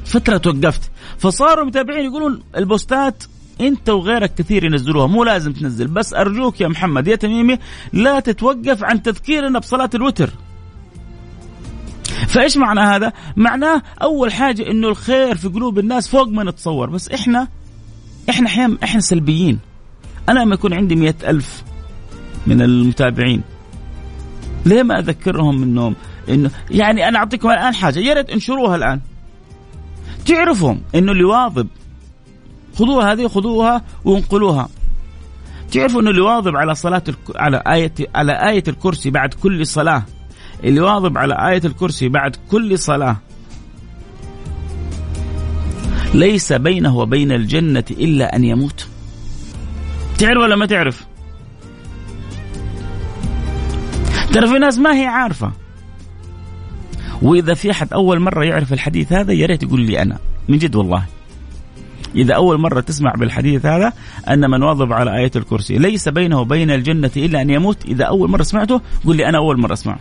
فترة 0.05 0.37
توقفت. 0.37 0.91
فصاروا 1.17 1.65
متابعين 1.65 2.05
يقولون 2.05 2.43
البوستات 2.57 3.23
أنت 3.61 3.89
وغيرك 3.89 4.33
كثير 4.33 4.63
ينزلوها 4.63 5.07
مو 5.07 5.23
لازم 5.23 5.53
تنزل. 5.53 5.87
بس 5.87 6.13
أرجوك 6.13 6.61
يا 6.61 6.67
محمد 6.67 7.07
يا 7.07 7.15
تميمي 7.15 7.57
لا 7.93 8.19
تتوقف 8.19 8.83
عن 8.83 9.03
تذكيرنا 9.03 9.59
بصلاة 9.59 9.89
الوتر. 9.95 10.29
فايش 12.27 12.57
معنى 12.57 12.79
هذا؟ 12.79 13.13
معناه 13.35 13.81
أول 14.01 14.33
حاجة 14.33 14.71
إنه 14.71 14.87
الخير 14.87 15.35
في 15.35 15.47
قلوب 15.47 15.79
الناس 15.79 16.09
فوق 16.09 16.27
ما 16.27 16.43
نتصور. 16.43 16.89
بس 16.89 17.09
إحنا 17.09 17.47
إحنا 18.29 18.47
أحيانا 18.47 18.77
إحنا 18.83 19.01
سلبيين. 19.01 19.59
أنا 20.29 20.39
لما 20.39 20.53
يكون 20.53 20.73
عندي 20.73 20.95
مئة 20.95 21.29
ألف 21.29 21.63
من 22.47 22.61
المتابعين 22.61 23.41
ليه 24.65 24.83
ما 24.83 24.99
أذكرهم 24.99 25.63
انهم 25.63 25.95
إنه 26.29 26.51
يعني 26.71 27.07
أنا 27.07 27.19
أعطيكم 27.19 27.49
الآن 27.49 27.75
حاجة 27.75 27.99
يا 27.99 28.13
ريت 28.13 28.29
انشروها 28.29 28.75
الآن. 28.75 28.99
تعرفوا 30.25 30.75
إنه 30.95 31.11
اللي 31.11 31.23
واظب 31.23 31.67
خذوها 32.75 33.13
هذه 33.13 33.27
خذوها 33.27 33.81
وانقلوها. 34.05 34.69
تعرفوا 35.71 36.01
إنه 36.01 36.09
اللي 36.09 36.21
واظب 36.21 36.55
على 36.55 36.75
صلاة 36.75 37.03
على 37.35 37.63
آية 37.67 37.93
على 38.15 38.49
آية 38.49 38.63
الكرسي 38.67 39.09
بعد 39.09 39.33
كل 39.33 39.67
صلاة 39.67 40.03
اللي 40.63 40.81
واظب 40.81 41.17
على 41.17 41.49
آية 41.49 41.61
الكرسي 41.65 42.09
بعد 42.09 42.35
كل 42.51 42.79
صلاة. 42.79 43.17
ليس 46.13 46.53
بينه 46.53 46.97
وبين 46.97 47.31
الجنة 47.31 47.83
إلا 47.91 48.35
أن 48.35 48.43
يموت. 48.43 48.87
تعرف 50.17 50.37
ولا 50.37 50.55
ما 50.55 50.65
تعرف؟ 50.65 51.05
ترى 54.33 54.47
في 54.47 54.59
ناس 54.59 54.77
ما 54.79 54.95
هي 54.95 55.05
عارفة. 55.05 55.51
وإذا 57.21 57.53
في 57.53 57.71
أحد 57.71 57.93
أول 57.93 58.19
مرة 58.19 58.43
يعرف 58.43 58.73
الحديث 58.73 59.13
هذا 59.13 59.33
يا 59.33 59.45
ريت 59.45 59.63
يقول 59.63 59.81
لي 59.81 60.01
أنا 60.01 60.17
من 60.49 60.57
جد 60.57 60.75
والله. 60.75 61.03
إذا 62.15 62.33
أول 62.33 62.59
مرة 62.59 62.79
تسمع 62.79 63.11
بالحديث 63.11 63.65
هذا 63.65 63.93
أن 64.29 64.49
من 64.49 64.63
واظب 64.63 64.93
على 64.93 65.17
آية 65.17 65.31
الكرسي. 65.35 65.77
ليس 65.77 66.09
بينه 66.09 66.39
وبين 66.39 66.71
الجنة 66.71 67.11
إلا 67.17 67.41
أن 67.41 67.49
يموت. 67.49 67.85
إذا 67.85 68.03
أول 68.03 68.29
مرة 68.29 68.43
سمعته 68.43 68.81
قل 69.05 69.15
لي 69.15 69.29
أنا 69.29 69.37
أول 69.37 69.59
مرة 69.59 69.73
أسمعه. 69.73 69.99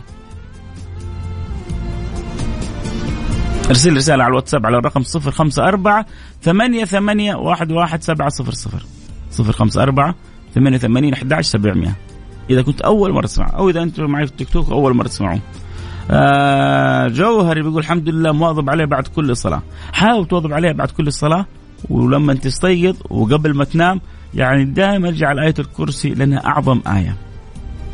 ارسل 3.69 3.95
رسالة 3.95 4.23
على 4.23 4.31
الواتساب 4.31 4.65
على 4.65 4.77
الرقم 4.77 5.01
054 5.01 6.03
ثمانية 6.41 6.85
ثمانية 6.85 7.35
واحد 7.35 7.71
واحد 7.71 8.03
سبعة 8.03 8.29
صفر 8.29 8.51
صفر. 8.51 8.83
صفر 9.31 9.51
خمسة 9.51 9.83
أربعة 9.83 10.15
ثمانية 10.55 10.77
ثمانين 10.77 11.13
سبعمية 11.41 11.95
إذا 12.49 12.61
كنت 12.61 12.81
أول 12.81 13.13
مرة 13.13 13.25
تسمع 13.25 13.51
أو 13.57 13.69
إذا 13.69 13.83
أنت 13.83 13.99
معي 13.99 14.25
في 14.25 14.31
التيك 14.31 14.49
توك 14.49 14.69
أول 14.69 14.95
مرة 14.95 15.07
تسمعون 15.07 15.41
آه 16.11 17.07
جوهري 17.07 17.61
بيقول 17.61 17.79
الحمد 17.79 18.09
لله 18.09 18.31
مواظب 18.31 18.69
عليه 18.69 18.85
بعد 18.85 19.07
كل 19.07 19.37
صلاة 19.37 19.61
حاول 19.93 20.27
تواظب 20.27 20.53
عليها 20.53 20.71
بعد 20.71 20.91
كل 20.91 21.11
صلاة 21.13 21.45
ولما 21.89 22.33
تستيقظ 22.33 22.95
وقبل 23.09 23.55
ما 23.55 23.63
تنام 23.63 24.01
يعني 24.33 24.65
دائما 24.65 25.07
ارجع 25.07 25.27
على 25.27 25.41
آية 25.41 25.53
الكرسي 25.59 26.09
لأنها 26.09 26.45
أعظم 26.45 26.81
آية. 26.87 27.26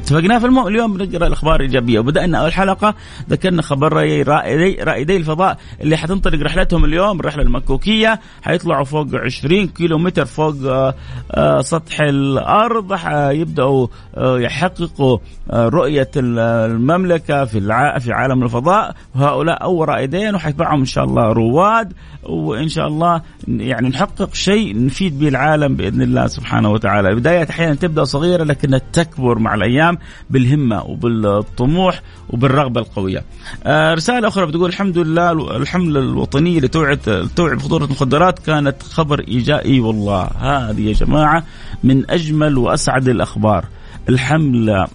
اتفقنا 0.04 0.40
في 0.40 0.46
المو... 0.46 0.68
اليوم 0.68 0.94
بنقرا 0.94 1.28
الأخبار 1.28 1.56
الإيجابية. 1.56 2.00
وبدأنا 2.00 2.38
أول 2.38 2.54
حلقة 2.54 2.96
ذكرنا 3.30 3.62
خبر 3.62 3.94
رائدي 3.94 4.84
رائدي 4.84 5.18
الفضاء 5.18 5.58
اللي 5.82 5.98
حتنطلق 5.98 6.44
رحلتهم 6.44 6.86
اليوم 6.86 7.20
الرحلة 7.20 7.44
المكوكية. 7.44 8.20
حيطلعوا 8.42 8.84
فوق 8.84 9.08
20 9.14 9.68
كيلو 9.68 9.98
متر 9.98 10.26
فوق 10.26 10.56
آه، 10.66 10.96
آه، 11.32 11.62
سطح 11.62 12.02
الأرض. 12.02 12.94
حيبدأوا 12.94 13.88
آه، 14.16 14.40
يحققوا 14.40 15.18
رؤية 15.54 16.10
المملكة 16.18 17.46
في 17.46 17.58
الع... 17.58 18.00
في 18.00 18.14
عالم 18.14 18.44
الفضاء. 18.44 18.96
وهؤلاء 19.16 19.64
اول 19.64 19.90
رائدين 19.90 20.36
وحيتبعهم 20.36 20.80
إن 20.80 20.86
شاء 20.86 21.04
الله 21.04 21.34
رواد. 21.34 21.94
وإن 22.24 22.68
شاء 22.68 22.88
الله 22.88 23.22
يعني 23.48 23.90
نحقق 23.90 24.34
شيء 24.34 24.86
نفيد 24.86 25.20
به 25.20 25.28
العالم 25.28 25.76
بإذن 25.76 26.02
الله 26.02 26.28
سبحانه 26.28 26.72
وتعالى. 26.72 27.10
البدايات 27.10 27.50
أحيانا 27.50 27.76
تبدأ 27.76 28.04
صغيرة 28.04 28.44
لكنها 28.44 28.82
تكبر 28.94 29.40
مع 29.40 29.54
الأيام. 29.54 29.93
الإسلام 29.94 29.98
بالهمة 30.30 30.84
وبالطموح 30.84 32.02
وبالرغبة 32.30 32.82
القوية. 32.82 33.24
آه 33.64 33.94
رسالة 33.94 34.28
أخرى 34.28 34.46
بتقول 34.46 34.70
الحمد 34.70 34.98
لله 34.98 35.58
الحملة 35.58 36.00
الوطنية 36.00 36.60
لتوعية 36.60 37.00
توعية 37.36 37.56
بخطورة 37.56 37.86
المخدرات 37.86 38.40
كانت 38.40 38.84
خبر 38.84 39.20
إيجابي 39.20 39.80
والله. 39.80 40.24
هذه 40.24 40.82
يا 40.82 40.94
جماعة 40.94 41.44
من 41.84 42.12
أجمل 42.12 42.58
وأسعد 42.58 43.08
الأخبار. 43.08 43.66
الحملة 44.10 44.88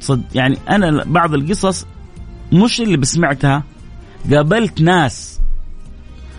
صد 0.00 0.22
يعني 0.34 0.58
أنا 0.68 1.04
بعض 1.04 1.34
القصص 1.34 1.86
مش 2.52 2.80
اللي 2.80 2.96
بسمعتها 2.96 3.62
قابلت 4.30 4.80
ناس 4.80 5.40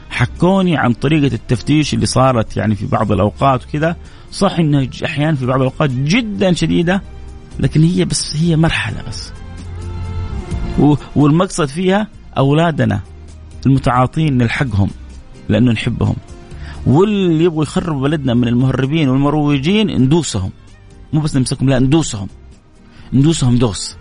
حكوني 0.10 0.78
عن 0.78 0.94
طريقة 0.94 1.34
التفتيش 1.36 1.94
اللي 1.94 2.06
صارت 2.06 2.58
يعني 2.58 2.76
في 2.76 2.86
بعض 2.86 3.12
الأوقات 3.12 3.66
وكذا. 3.66 3.96
صح 4.32 4.60
انها 4.60 4.88
أحيانا 5.06 5.36
في 5.36 5.46
بعض 5.46 5.60
الأوقات 5.60 5.90
جدا 5.90 6.54
شديدة 6.54 7.02
لكن 7.60 7.84
هي 7.84 8.06
بس 8.06 8.36
هي 8.36 8.56
مرحلة 8.56 9.04
بس. 9.08 9.32
والمقصد 11.16 11.66
فيها 11.66 12.08
أولادنا 12.38 13.02
المتعاطين 13.66 14.38
نلحقهم 14.38 14.90
لأنه 15.50 15.72
نحبهم. 15.72 16.16
واللي 16.86 17.44
يبغوا 17.44 17.64
يخربوا 17.64 18.02
بلدنا 18.02 18.34
من 18.34 18.48
المهربين 18.48 19.10
والمروجين 19.10 20.02
ندوسهم. 20.02 20.52
مو 21.14 21.22
بس 21.22 21.36
نمسكهم 21.36 21.70
لا 21.70 21.80
ندوسهم. 21.80 22.28
ندوسهم 23.14 23.56
دوس. 23.56 23.96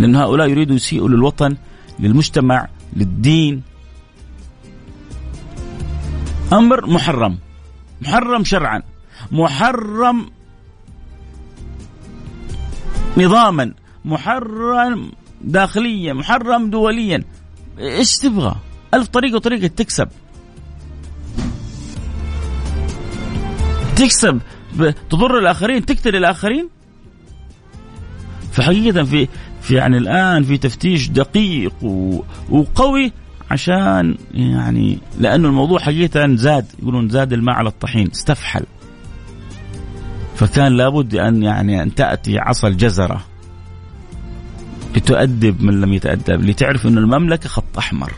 لأن 0.00 0.16
هؤلاء 0.16 0.48
يريدوا 0.48 0.76
يسيئوا 0.76 1.08
للوطن 1.08 1.56
للمجتمع 1.98 2.68
للدين. 2.96 3.62
أمر 6.52 6.86
محرم. 6.86 7.38
محرم 8.02 8.44
شرعا. 8.44 8.82
محرم 9.32 10.30
نظاما 13.18 13.72
محرم 14.04 15.12
داخليا 15.40 16.12
محرم 16.12 16.70
دوليا. 16.70 17.24
إيش 17.78 18.16
تبغى؟ 18.16 18.56
ألف 18.94 19.08
طريقة 19.08 19.36
وطريقة 19.36 19.66
تكسب. 19.66 20.08
تكسب. 23.96 24.40
تضر 25.10 25.38
الآخرين 25.38 25.86
تقتل 25.86 26.16
الآخرين. 26.16 26.68
فحقيقة 28.52 29.04
في 29.04 29.28
في 29.62 29.74
يعني 29.74 29.98
الآن 29.98 30.42
في 30.42 30.58
تفتيش 30.58 31.08
دقيق 31.08 31.74
وقوي 32.50 33.12
عشان 33.50 34.16
يعني 34.34 34.98
لأنه 35.18 35.48
الموضوع 35.48 35.78
حقيقة 35.78 36.36
زاد 36.36 36.66
يقولون 36.82 37.08
زاد 37.08 37.32
الماء 37.32 37.54
على 37.54 37.68
الطحين 37.68 38.10
استفحل. 38.10 38.64
فكان 40.38 40.76
لابد 40.76 41.14
أن 41.14 41.42
يعني 41.42 41.82
أن 41.82 41.94
تأتي 41.94 42.38
عصا 42.38 42.68
الجزرة 42.68 43.20
لتؤدب 44.96 45.62
من 45.62 45.80
لم 45.80 45.92
يتأدب 45.92 46.44
لتعرف 46.44 46.86
أن 46.86 46.98
المملكة 46.98 47.48
خط 47.48 47.78
أحمر 47.78 48.12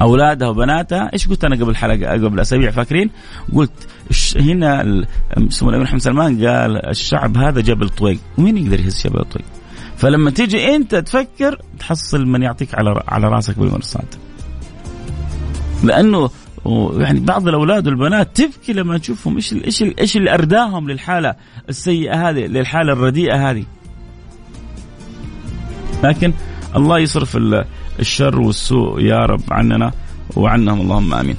أولادها 0.00 0.48
وبناتها 0.48 1.10
إيش 1.12 1.28
قلت 1.28 1.44
أنا 1.44 1.56
قبل 1.56 1.76
حلقة 1.76 2.12
قبل 2.12 2.40
أسابيع 2.40 2.70
فاكرين؟ 2.70 3.10
قلت 3.54 3.88
هنا 4.36 5.04
سمو 5.48 5.70
الأمير 5.70 5.86
محمد 5.86 6.00
سلمان 6.00 6.46
قال 6.46 6.86
الشعب 6.86 7.36
هذا 7.36 7.60
جبل 7.60 7.88
طويق 7.88 8.18
ومين 8.38 8.56
يقدر 8.56 8.80
يهز 8.80 9.06
جبل 9.06 9.24
طويق؟ 9.24 9.46
فلما 9.96 10.30
تيجي 10.30 10.76
أنت 10.76 10.94
تفكر 10.94 11.62
تحصل 11.78 12.26
من 12.26 12.42
يعطيك 12.42 12.74
على 12.74 13.02
على 13.08 13.28
رأسك 13.28 13.58
بالمرصاد. 13.58 14.14
لأنه 15.84 16.30
يعني 16.98 17.20
بعض 17.20 17.48
الأولاد 17.48 17.86
والبنات 17.86 18.36
تبكي 18.36 18.72
لما 18.72 18.98
تشوفهم 18.98 19.36
إيش 19.36 19.52
إيش 19.52 19.82
إيش 19.82 20.16
اللي 20.16 20.34
أرداهم 20.34 20.90
للحالة 20.90 21.34
السيئة 21.68 22.28
هذه 22.28 22.46
للحالة 22.46 22.92
الرديئة 22.92 23.50
هذه. 23.50 23.64
لكن 26.04 26.32
الله 26.76 26.98
يصرف 26.98 27.38
الشر 28.00 28.40
والسوء 28.40 29.00
يا 29.00 29.26
رب 29.26 29.42
عننا 29.50 29.92
وعنهم 30.36 30.80
اللهم 30.80 31.14
آمين. 31.14 31.36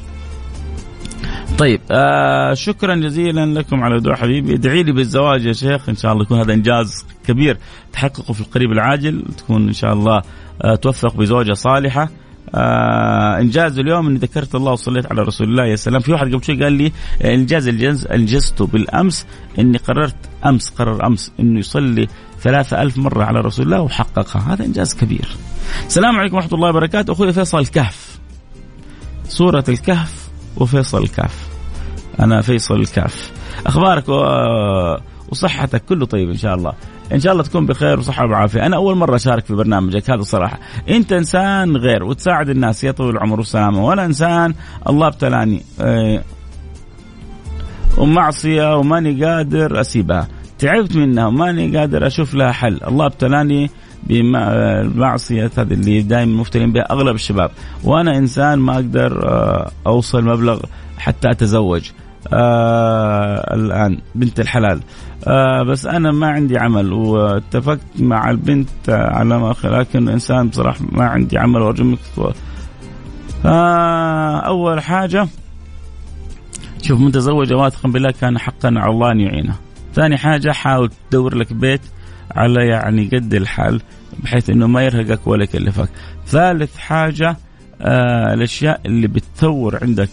طيب 1.58 1.82
آه 1.92 2.54
شكرا 2.54 2.96
جزيلا 2.96 3.46
لكم 3.46 3.84
على 3.84 4.00
دعاء 4.00 4.18
حبيبي 4.18 4.54
ادعي 4.54 4.84
لي 4.84 4.92
بالزواج 4.92 5.46
يا 5.46 5.54
شيخ 5.54 5.90
إن 5.90 5.96
شاء 5.96 6.12
الله 6.12 6.24
يكون 6.24 6.40
هذا 6.40 6.54
إنجاز 6.54 7.06
كبير 7.28 7.58
تحققه 7.94 8.34
في 8.34 8.42
القريب 8.42 8.72
العاجل 8.72 9.24
تكون 9.38 9.68
إن 9.68 9.74
شاء 9.74 9.94
الله 9.94 10.22
آه 10.62 10.76
توفق 10.76 11.16
بزوجة 11.16 11.54
صالحة 11.54 12.10
آه 12.56 13.40
إنجاز 13.40 13.80
اليوم 13.80 14.08
إني 14.08 14.18
ذكرت 14.18 14.56
الله 14.56 14.72
وصليت 14.72 15.12
على 15.12 15.22
رسول 15.22 15.50
الله 15.50 15.66
يا 15.66 15.76
سلام 15.76 16.00
في 16.00 16.12
واحد 16.12 16.28
قبل 16.28 16.44
شوي 16.44 16.64
قال 16.64 16.74
لي 16.74 16.92
إنجاز 17.26 17.68
الجنز 17.68 18.08
انجزته 18.08 18.68
بالأمس 18.68 19.26
إني 19.60 19.78
قررت 19.78 20.16
أمس 20.46 20.70
قرر 20.70 21.06
أمس 21.08 21.32
إنه 21.40 21.60
يصلي 21.60 22.08
ثلاثة 22.42 22.82
ألف 22.82 22.98
مرة 22.98 23.24
على 23.24 23.40
رسول 23.42 23.66
الله 23.66 23.82
وحققها. 23.82 24.54
هذا 24.54 24.66
إنجاز 24.66 24.96
كبير. 24.96 25.28
السلام 25.88 26.16
عليكم 26.16 26.36
ورحمة 26.36 26.54
الله 26.54 26.70
وبركاته. 26.70 27.14
أخوي 27.14 27.34
فيصل 27.34 27.60
الكهف 27.60 28.20
سورة 29.28 29.64
الكهف 29.70 30.30
وفيصل 30.58 31.04
الكهف 31.04 31.48
أنا 32.20 32.42
فيصل 32.42 32.76
الكهف 32.76 33.32
أخبارك 33.66 34.10
وصحتك 35.30 35.86
كله 35.86 36.06
طيب 36.06 36.30
إن 36.30 36.38
شاء 36.38 36.56
الله. 36.56 36.74
إن 37.14 37.20
شاء 37.20 37.34
الله 37.34 37.44
تكون 37.44 37.66
بخير 37.66 38.00
وصحة 38.00 38.26
وعافية. 38.26 38.66
أنا 38.66 38.76
أول 38.76 38.98
مرة 38.98 39.16
أشارك 39.16 39.46
في 39.46 39.54
برنامجك 39.54 40.10
هذا 40.10 40.22
صراحة 40.22 40.60
أنت 40.90 41.14
إنسان 41.14 41.78
غير 41.78 42.04
وتساعد 42.04 42.50
الناس 42.50 42.84
يا 42.84 42.92
طويل 42.92 43.10
العمر 43.10 43.40
والسلامه 43.40 43.86
وأنا 43.86 44.06
إنسان 44.06 44.54
الله 44.90 45.08
ابتلاني. 45.08 45.62
إيه، 45.82 46.24
ومعصية 47.98 48.78
وماني 48.78 49.26
قادر 49.26 49.82
أسيبها. 49.82 50.28
تعبت 50.60 50.96
منها 50.96 51.28
وماني 51.28 51.78
قادر 51.78 52.08
أشوف 52.08 52.34
لها 52.34 52.52
حل. 52.52 52.80
الله 52.88 53.06
ابتلاني 53.06 53.70
بمعصية 54.04 55.52
هذه 55.58 55.74
اللي 55.74 56.02
دائما 56.02 56.42
مفترين 56.42 56.72
بها 56.72 56.92
أغلب 56.92 57.16
الشباب. 57.16 57.52
وأنا 57.84 58.18
إنسان 58.18 58.60
ما 58.60 58.76
أقدر 58.76 59.30
آه، 59.30 59.72
أوصل 59.88 60.24
مبلغ 60.24 60.60
حتى 60.98 61.32
أتزوج. 61.32 61.92
آه 62.34 63.54
الآن 63.56 63.98
بنت 64.16 64.40
الحلال. 64.40 64.82
آه 65.28 65.64
بس 65.64 65.86
أنا 65.86 66.12
ما 66.12 66.28
عندي 66.28 66.58
عمل 66.58 66.94
واتفقت 66.94 67.80
مع 68.00 68.30
البنت 68.30 68.70
على 68.90 69.40
ما 69.40 69.56
لكن 69.64 70.10
إنسان 70.10 70.48
بصراحة 70.48 70.80
ما 70.92 71.06
عندي 71.06 71.38
عمل 71.38 71.62
وأرجو 71.62 71.96
آه 73.46 74.38
أول 74.40 74.82
حاجة 74.82 75.28
شوف 76.82 77.00
متزوجه 77.00 77.56
واثقا 77.56 77.90
بالله 77.90 78.12
كان 78.22 78.40
حقا 78.40 78.74
على 78.76 78.92
الله 78.92 79.12
أن 79.12 79.20
يعينه. 79.20 79.56
ثاني 79.94 80.18
حاجة 80.18 80.52
حاول 80.52 80.92
تدور 81.10 81.36
لك 81.36 81.54
بيت 81.54 81.82
على 82.32 82.68
يعني 82.68 83.08
قد 83.14 83.34
الحال 83.34 83.82
بحيث 84.24 84.50
إنه 84.50 84.68
ما 84.68 84.82
يرهقك 84.82 85.28
ولا 85.28 85.44
يكلفك. 85.44 85.90
ثالث 86.28 86.78
حاجة 86.78 87.38
آه 87.82 88.34
الأشياء 88.34 88.82
اللي 88.86 89.08
بتثور 89.08 89.80
عندك. 89.82 90.10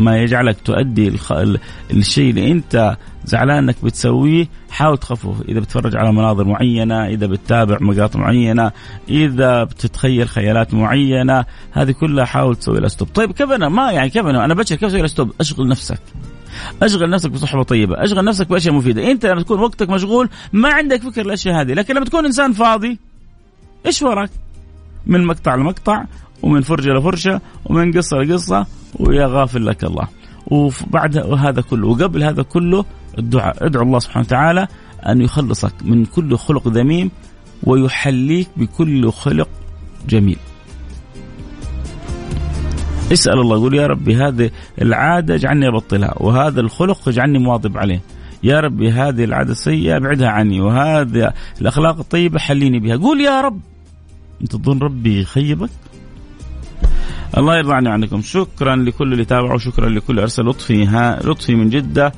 ما 0.00 0.16
يجعلك 0.16 0.56
تؤدي. 0.64 1.12
الشيء 1.90 2.30
اللي 2.30 2.52
انت 2.52 2.96
زعلان 3.24 3.56
انك 3.56 3.76
بتسويه 3.84 4.48
حاول 4.70 4.98
تخففه. 4.98 5.34
إذا 5.48 5.60
بتتفرج 5.60 5.96
على 5.96 6.12
مناظر 6.12 6.44
معينة 6.44 7.06
إذا 7.06 7.26
بتتابع 7.26 7.78
مقاطع 7.80 8.20
معينة 8.20 8.72
إذا 9.08 9.64
بتتخيل 9.64 10.28
خيالات 10.28 10.74
معينة 10.74 11.44
هذه 11.72 11.90
كلها 11.90 12.24
حاول 12.24 12.56
تسوي 12.56 12.80
لها 12.80 12.88
stop 12.88 13.08
طيب 13.14 13.32
كيف 13.32 13.50
أنا؟ 13.50 13.68
ما 13.68 13.92
يعني 13.92 14.10
كيف 14.10 14.26
أنا؟ 14.26 14.44
أنا 14.44 14.54
بشر 14.54 14.74
كيف 14.74 14.84
أسوي 14.84 14.98
لها 14.98 15.08
stop 15.08 15.32
أشغل 15.40 15.68
نفسك. 15.68 16.00
أشغل 16.82 17.10
نفسك 17.10 17.30
بصحبة 17.30 17.62
طيبة. 17.62 18.04
أشغل 18.04 18.24
نفسك 18.24 18.48
بأشياء 18.48 18.74
مفيدة. 18.74 19.10
أنت 19.10 19.26
لما 19.26 19.42
تكون 19.42 19.60
وقتك 19.60 19.90
مشغول 19.90 20.28
ما 20.52 20.72
عندك 20.72 21.02
فكر 21.02 21.20
الأشياء 21.20 21.60
هذه. 21.60 21.72
لكن 21.72 21.94
لما 21.94 22.04
تكون 22.04 22.24
إنسان 22.24 22.52
فاضي 22.52 22.98
إيش 23.86 24.02
وراك؟ 24.02 24.30
من 25.06 25.24
مقطع 25.24 25.54
لمقطع 25.54 26.04
ومن 26.42 26.60
فرجة 26.60 26.90
لفرشه 26.90 27.40
ومن 27.64 27.92
قصة 27.92 28.16
لقصة 28.16 28.66
ويا 28.94 29.26
غافل 29.26 29.66
لك 29.66 29.84
الله. 29.84 30.08
وبعد 30.46 31.16
هذا 31.16 31.60
كله 31.60 31.88
وقبل 31.88 32.22
هذا 32.22 32.42
كله 32.42 32.84
الدعاء 33.18 33.66
ادعو 33.66 33.82
الله 33.82 33.98
سبحانه 33.98 34.26
وتعالى 34.26 34.68
أن 35.08 35.20
يخلصك 35.20 35.72
من 35.84 36.04
كل 36.04 36.36
خلق 36.36 36.68
ذميم 36.68 37.10
ويحليك 37.62 38.48
بكل 38.56 39.12
خلق 39.12 39.48
جميل. 40.08 40.36
اسأل 43.12 43.40
الله 43.40 43.56
يقول 43.56 43.74
يا 43.74 43.86
ربي 43.86 44.16
هذه 44.16 44.50
العادة 44.82 45.34
اجعلني 45.34 45.68
أبطلها 45.68 46.14
وهذا 46.16 46.60
الخلق 46.60 47.08
اجعلني 47.08 47.38
مواظب 47.38 47.78
عليه. 47.78 48.00
يا 48.42 48.60
ربي 48.60 48.90
هذه 48.90 49.24
العادة 49.24 49.52
السيئة 49.52 49.96
ابعدها 49.96 50.28
عني 50.28 50.60
وهذه 50.60 51.32
الأخلاق 51.60 51.98
الطيبة 51.98 52.38
حليني 52.38 52.78
بها. 52.78 52.96
قول 52.96 53.20
يا 53.20 53.40
رب. 53.40 53.60
أنت 54.42 54.56
تظن 54.56 54.78
ربي 54.78 55.20
يخيبك؟ 55.20 55.70
الله 57.38 57.56
يرضى 57.56 57.72
عني 57.72 57.88
عنكم. 57.88 58.22
شكرا 58.22 58.76
لكل 58.76 59.12
اللي 59.12 59.24
تابعوا 59.24 59.58
شكرا 59.58 59.88
لكل 59.88 60.18
أرسل 60.20 60.42
لطفي. 60.42 60.86
ها 60.86 61.20
لطفي 61.24 61.54
من 61.54 61.68
جدة 61.68 62.12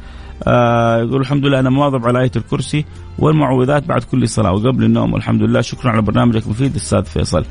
آه 0.47 0.99
يقول 1.03 1.21
الحمد 1.21 1.47
لله 1.47 1.61
أنا 1.61 1.71
مواظب 1.71 2.07
على 2.07 2.21
آية 2.21 2.31
الكرسي 2.37 2.85
والمعوذات 3.19 3.87
بعد 3.87 4.03
كل 4.03 4.29
صلاة 4.29 4.53
وقبل 4.53 4.85
النوم 4.85 5.13
والحمد 5.13 5.43
لله. 5.43 5.61
شكرا 5.61 5.91
على 5.91 6.03
برنامجك 6.03 6.49
مفيد 6.49 6.77
أستاذ 6.77 7.05
فيصل. 7.05 7.45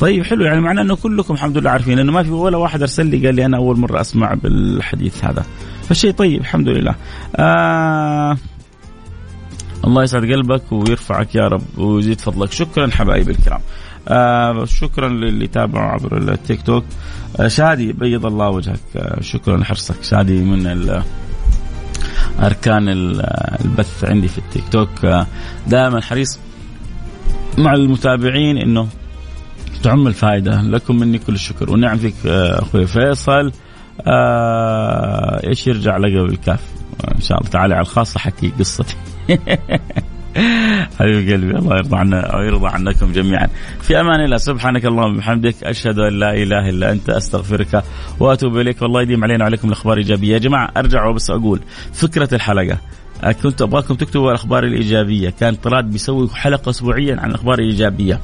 طيب 0.00 0.24
حلو. 0.24 0.44
يعني 0.44 0.60
معناه 0.60 0.82
إنه 0.82 0.96
كلكم 0.96 1.34
الحمد 1.34 1.58
لله 1.58 1.70
عارفين 1.70 1.98
انه 1.98 2.12
ما 2.12 2.22
في 2.22 2.30
ولا 2.30 2.56
واحد 2.56 2.80
أرسل 2.80 3.06
لي 3.06 3.26
قال 3.26 3.34
لي 3.34 3.44
أنا 3.44 3.56
أول 3.56 3.78
مرة 3.78 4.00
أسمع 4.00 4.34
بالحديث 4.34 5.24
هذا. 5.24 5.44
فشيء 5.88 6.10
طيب 6.10 6.40
الحمد 6.40 6.68
لله. 6.68 6.94
آه 7.36 8.36
الله 9.84 10.02
يسعد 10.02 10.22
قلبك 10.22 10.72
ويرفعك 10.72 11.34
يا 11.34 11.48
رب 11.48 11.78
ويزيد 11.78 12.20
فضلك. 12.20 12.52
شكرا 12.52 12.90
حبايبي 12.90 13.30
الكرام. 13.30 13.60
آه 14.08 14.64
شكرا 14.64 15.08
للي 15.08 15.46
تابعوا 15.46 15.90
عبر 15.90 16.18
التيك 16.18 16.62
توك. 16.62 16.84
آه 17.40 17.48
شادي 17.48 17.92
بيض 17.92 18.26
الله 18.26 18.48
وجهك. 18.48 18.80
آه 18.96 19.20
شكرا 19.20 19.56
لحرصك. 19.56 20.02
شادي 20.02 20.42
من 20.42 21.02
أركان 22.42 22.88
البث 23.64 24.04
عندي 24.04 24.28
في 24.28 24.38
التيك 24.38 24.64
توك. 24.68 25.04
آه 25.04 25.26
دائما 25.66 26.00
حريص 26.00 26.38
مع 27.58 27.74
المتابعين 27.74 28.58
إنه 28.58 28.88
تعم 29.82 30.06
الفائده 30.06 30.62
لكم 30.62 30.96
مني 30.96 31.18
كل 31.18 31.34
الشكر. 31.34 31.70
ونعم 31.70 31.98
فيك 31.98 32.14
آه، 32.26 32.62
أخوي 32.62 32.86
فيصل. 32.86 33.52
آه 34.06 35.46
إيش 35.46 35.66
يرجع 35.66 35.96
لقب 35.96 36.24
الكاف 36.24 36.60
إن 37.14 37.20
شاء 37.20 37.38
الله. 37.38 37.50
تعالى 37.50 37.74
على 37.74 37.82
الخاص 37.82 38.16
أحكي 38.16 38.52
قصتي. 38.58 38.96
حبيب 40.98 41.30
قلبي 41.30 41.58
الله 41.58 41.76
يرضى 41.76 41.96
عنا 41.96 42.36
ويرضى 42.36 42.66
عنكم 42.68 43.12
جميعا. 43.12 43.48
في 43.82 44.00
أمان 44.00 44.24
الله 44.24 44.36
سبحانك 44.36 44.84
اللهم 44.84 45.14
وبحمدك 45.14 45.54
أشهد 45.64 45.98
أن 45.98 46.18
لا 46.18 46.34
إله 46.34 46.68
إلا 46.70 46.92
أنت 46.92 47.10
أستغفرك 47.10 47.82
وأتوب 48.20 48.58
إليك. 48.58 48.82
والله 48.82 49.02
يديم 49.02 49.24
علينا 49.24 49.44
وعليكم 49.44 49.68
الأخبار 49.68 49.96
ايجابيه 49.96 50.32
يا 50.32 50.38
جماعة 50.38 50.70
أرجع 50.76 51.06
وبس 51.06 51.30
أقول 51.30 51.60
فكرة 51.92 52.34
الحلقة. 52.34 52.78
كنت 53.42 53.62
أبغاكم 53.62 53.94
تكتبوا 53.94 54.30
الأخبار 54.30 54.64
الإيجابية. 54.64 55.30
كان 55.30 55.54
طراد 55.54 55.90
بيسوي 55.90 56.28
حلقة 56.34 56.70
اسبوعيا 56.70 57.20
عن 57.20 57.30
الأخبار 57.30 57.58
الإيجابية. 57.58 58.20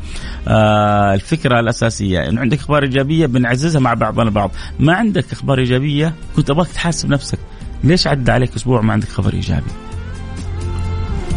آه 0.49 1.15
الفكرة 1.15 1.61
الأساسية 1.61 2.29
إنه 2.29 2.41
عندك 2.41 2.59
أخبار 2.59 2.83
إيجابية 2.83 3.27
بنعززها 3.27 3.81
مع 3.81 3.95
بعضنا 3.95 4.23
البعض. 4.23 4.51
ما 4.81 4.93
عندك 4.93 5.33
أخبار 5.33 5.59
إيجابية 5.59 6.15
كنت 6.37 6.51
أبغاك 6.51 6.69
تحاسب 6.69 7.11
نفسك. 7.11 7.39
ليش 7.85 8.07
عدى 8.07 8.33
عليك 8.33 8.55
أسبوع 8.57 8.81
ما 8.81 8.93
عندك 8.93 9.09
خبر 9.09 9.33
إيجابي؟ 9.33 9.90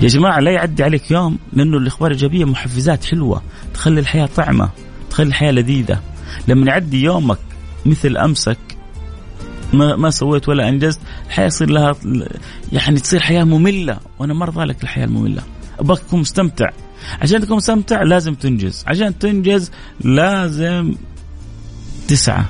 يا 0.01 0.08
جماعة 0.08 0.39
لا 0.39 0.51
يعدي 0.51 0.84
عليك 0.84 1.12
يوم 1.12 1.38
لأنه 1.53 1.77
الإخبار 1.77 2.12
الإيجابية 2.12 2.45
محفزات 2.45 3.06
حلوة 3.06 3.41
تخلي 3.73 3.99
الحياة 3.99 4.25
طعمة 4.25 4.69
تخلي 5.10 5.27
الحياة 5.27 5.51
لذيذة. 5.51 5.99
لما 6.47 6.67
يعدي 6.67 7.03
يومك 7.03 7.39
مثل 7.86 8.17
أمسك 8.17 8.58
ما 9.73 9.95
ما 9.95 10.10
سويت 10.10 10.49
ولا 10.49 10.69
أنجزت 10.69 10.99
الحياة 11.27 11.45
يصير 11.45 11.69
لها 11.69 11.95
يعني 12.71 12.99
تصير 12.99 13.19
حياة 13.19 13.43
مملة. 13.43 13.97
وأنا 14.19 14.34
ما 14.34 14.43
ارضى 14.43 14.63
لك 14.63 14.84
الحياة 14.84 15.06
المملة. 15.06 15.41
أبغاك 15.79 15.99
تكون 15.99 16.19
مستمتع. 16.19 16.69
عشان 17.21 17.41
تكون 17.41 17.58
مستمتع 17.58 18.03
لازم 18.03 18.34
تنجز. 18.34 18.84
عشان 18.88 19.19
تنجز 19.19 19.71
لازم 20.01 20.93
تسعى 22.08 22.43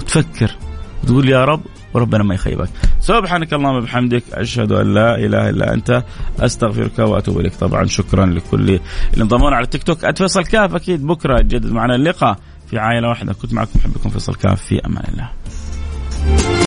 وتفكر 0.00 0.56
وتقول 1.02 1.28
يا 1.28 1.44
رب 1.44 1.62
وربنا 1.94 2.24
ما 2.24 2.34
يخيبك. 2.34 2.68
سبحانك 3.00 3.52
اللهم 3.52 3.76
وبحمدك 3.76 4.22
أشهد 4.32 4.72
أن 4.72 4.94
لا 4.94 5.14
إله 5.14 5.48
إلا 5.50 5.74
أنت 5.74 6.04
أستغفرك 6.40 6.98
وأتوب 6.98 7.40
إليك. 7.40 7.54
طبعا 7.54 7.84
شكرا 7.84 8.26
لكل 8.26 8.60
اللي 8.60 8.80
انضمونا 9.16 9.56
على 9.56 9.64
التيك 9.64 9.82
توك. 9.82 10.04
أتفصل 10.04 10.44
كاف 10.44 10.74
أكيد 10.74 11.06
بكرة. 11.06 11.40
يجدد 11.40 11.72
معنا 11.72 11.94
اللقاء 11.94 12.38
في 12.70 12.78
عائلة 12.78 13.08
واحدة. 13.08 13.32
كنت 13.32 13.54
معكم 13.54 13.70
محبكم 13.78 14.10
فيصل 14.10 14.34
كاف. 14.34 14.62
في 14.62 14.86
أمان 14.86 15.04
الله. 15.12 15.30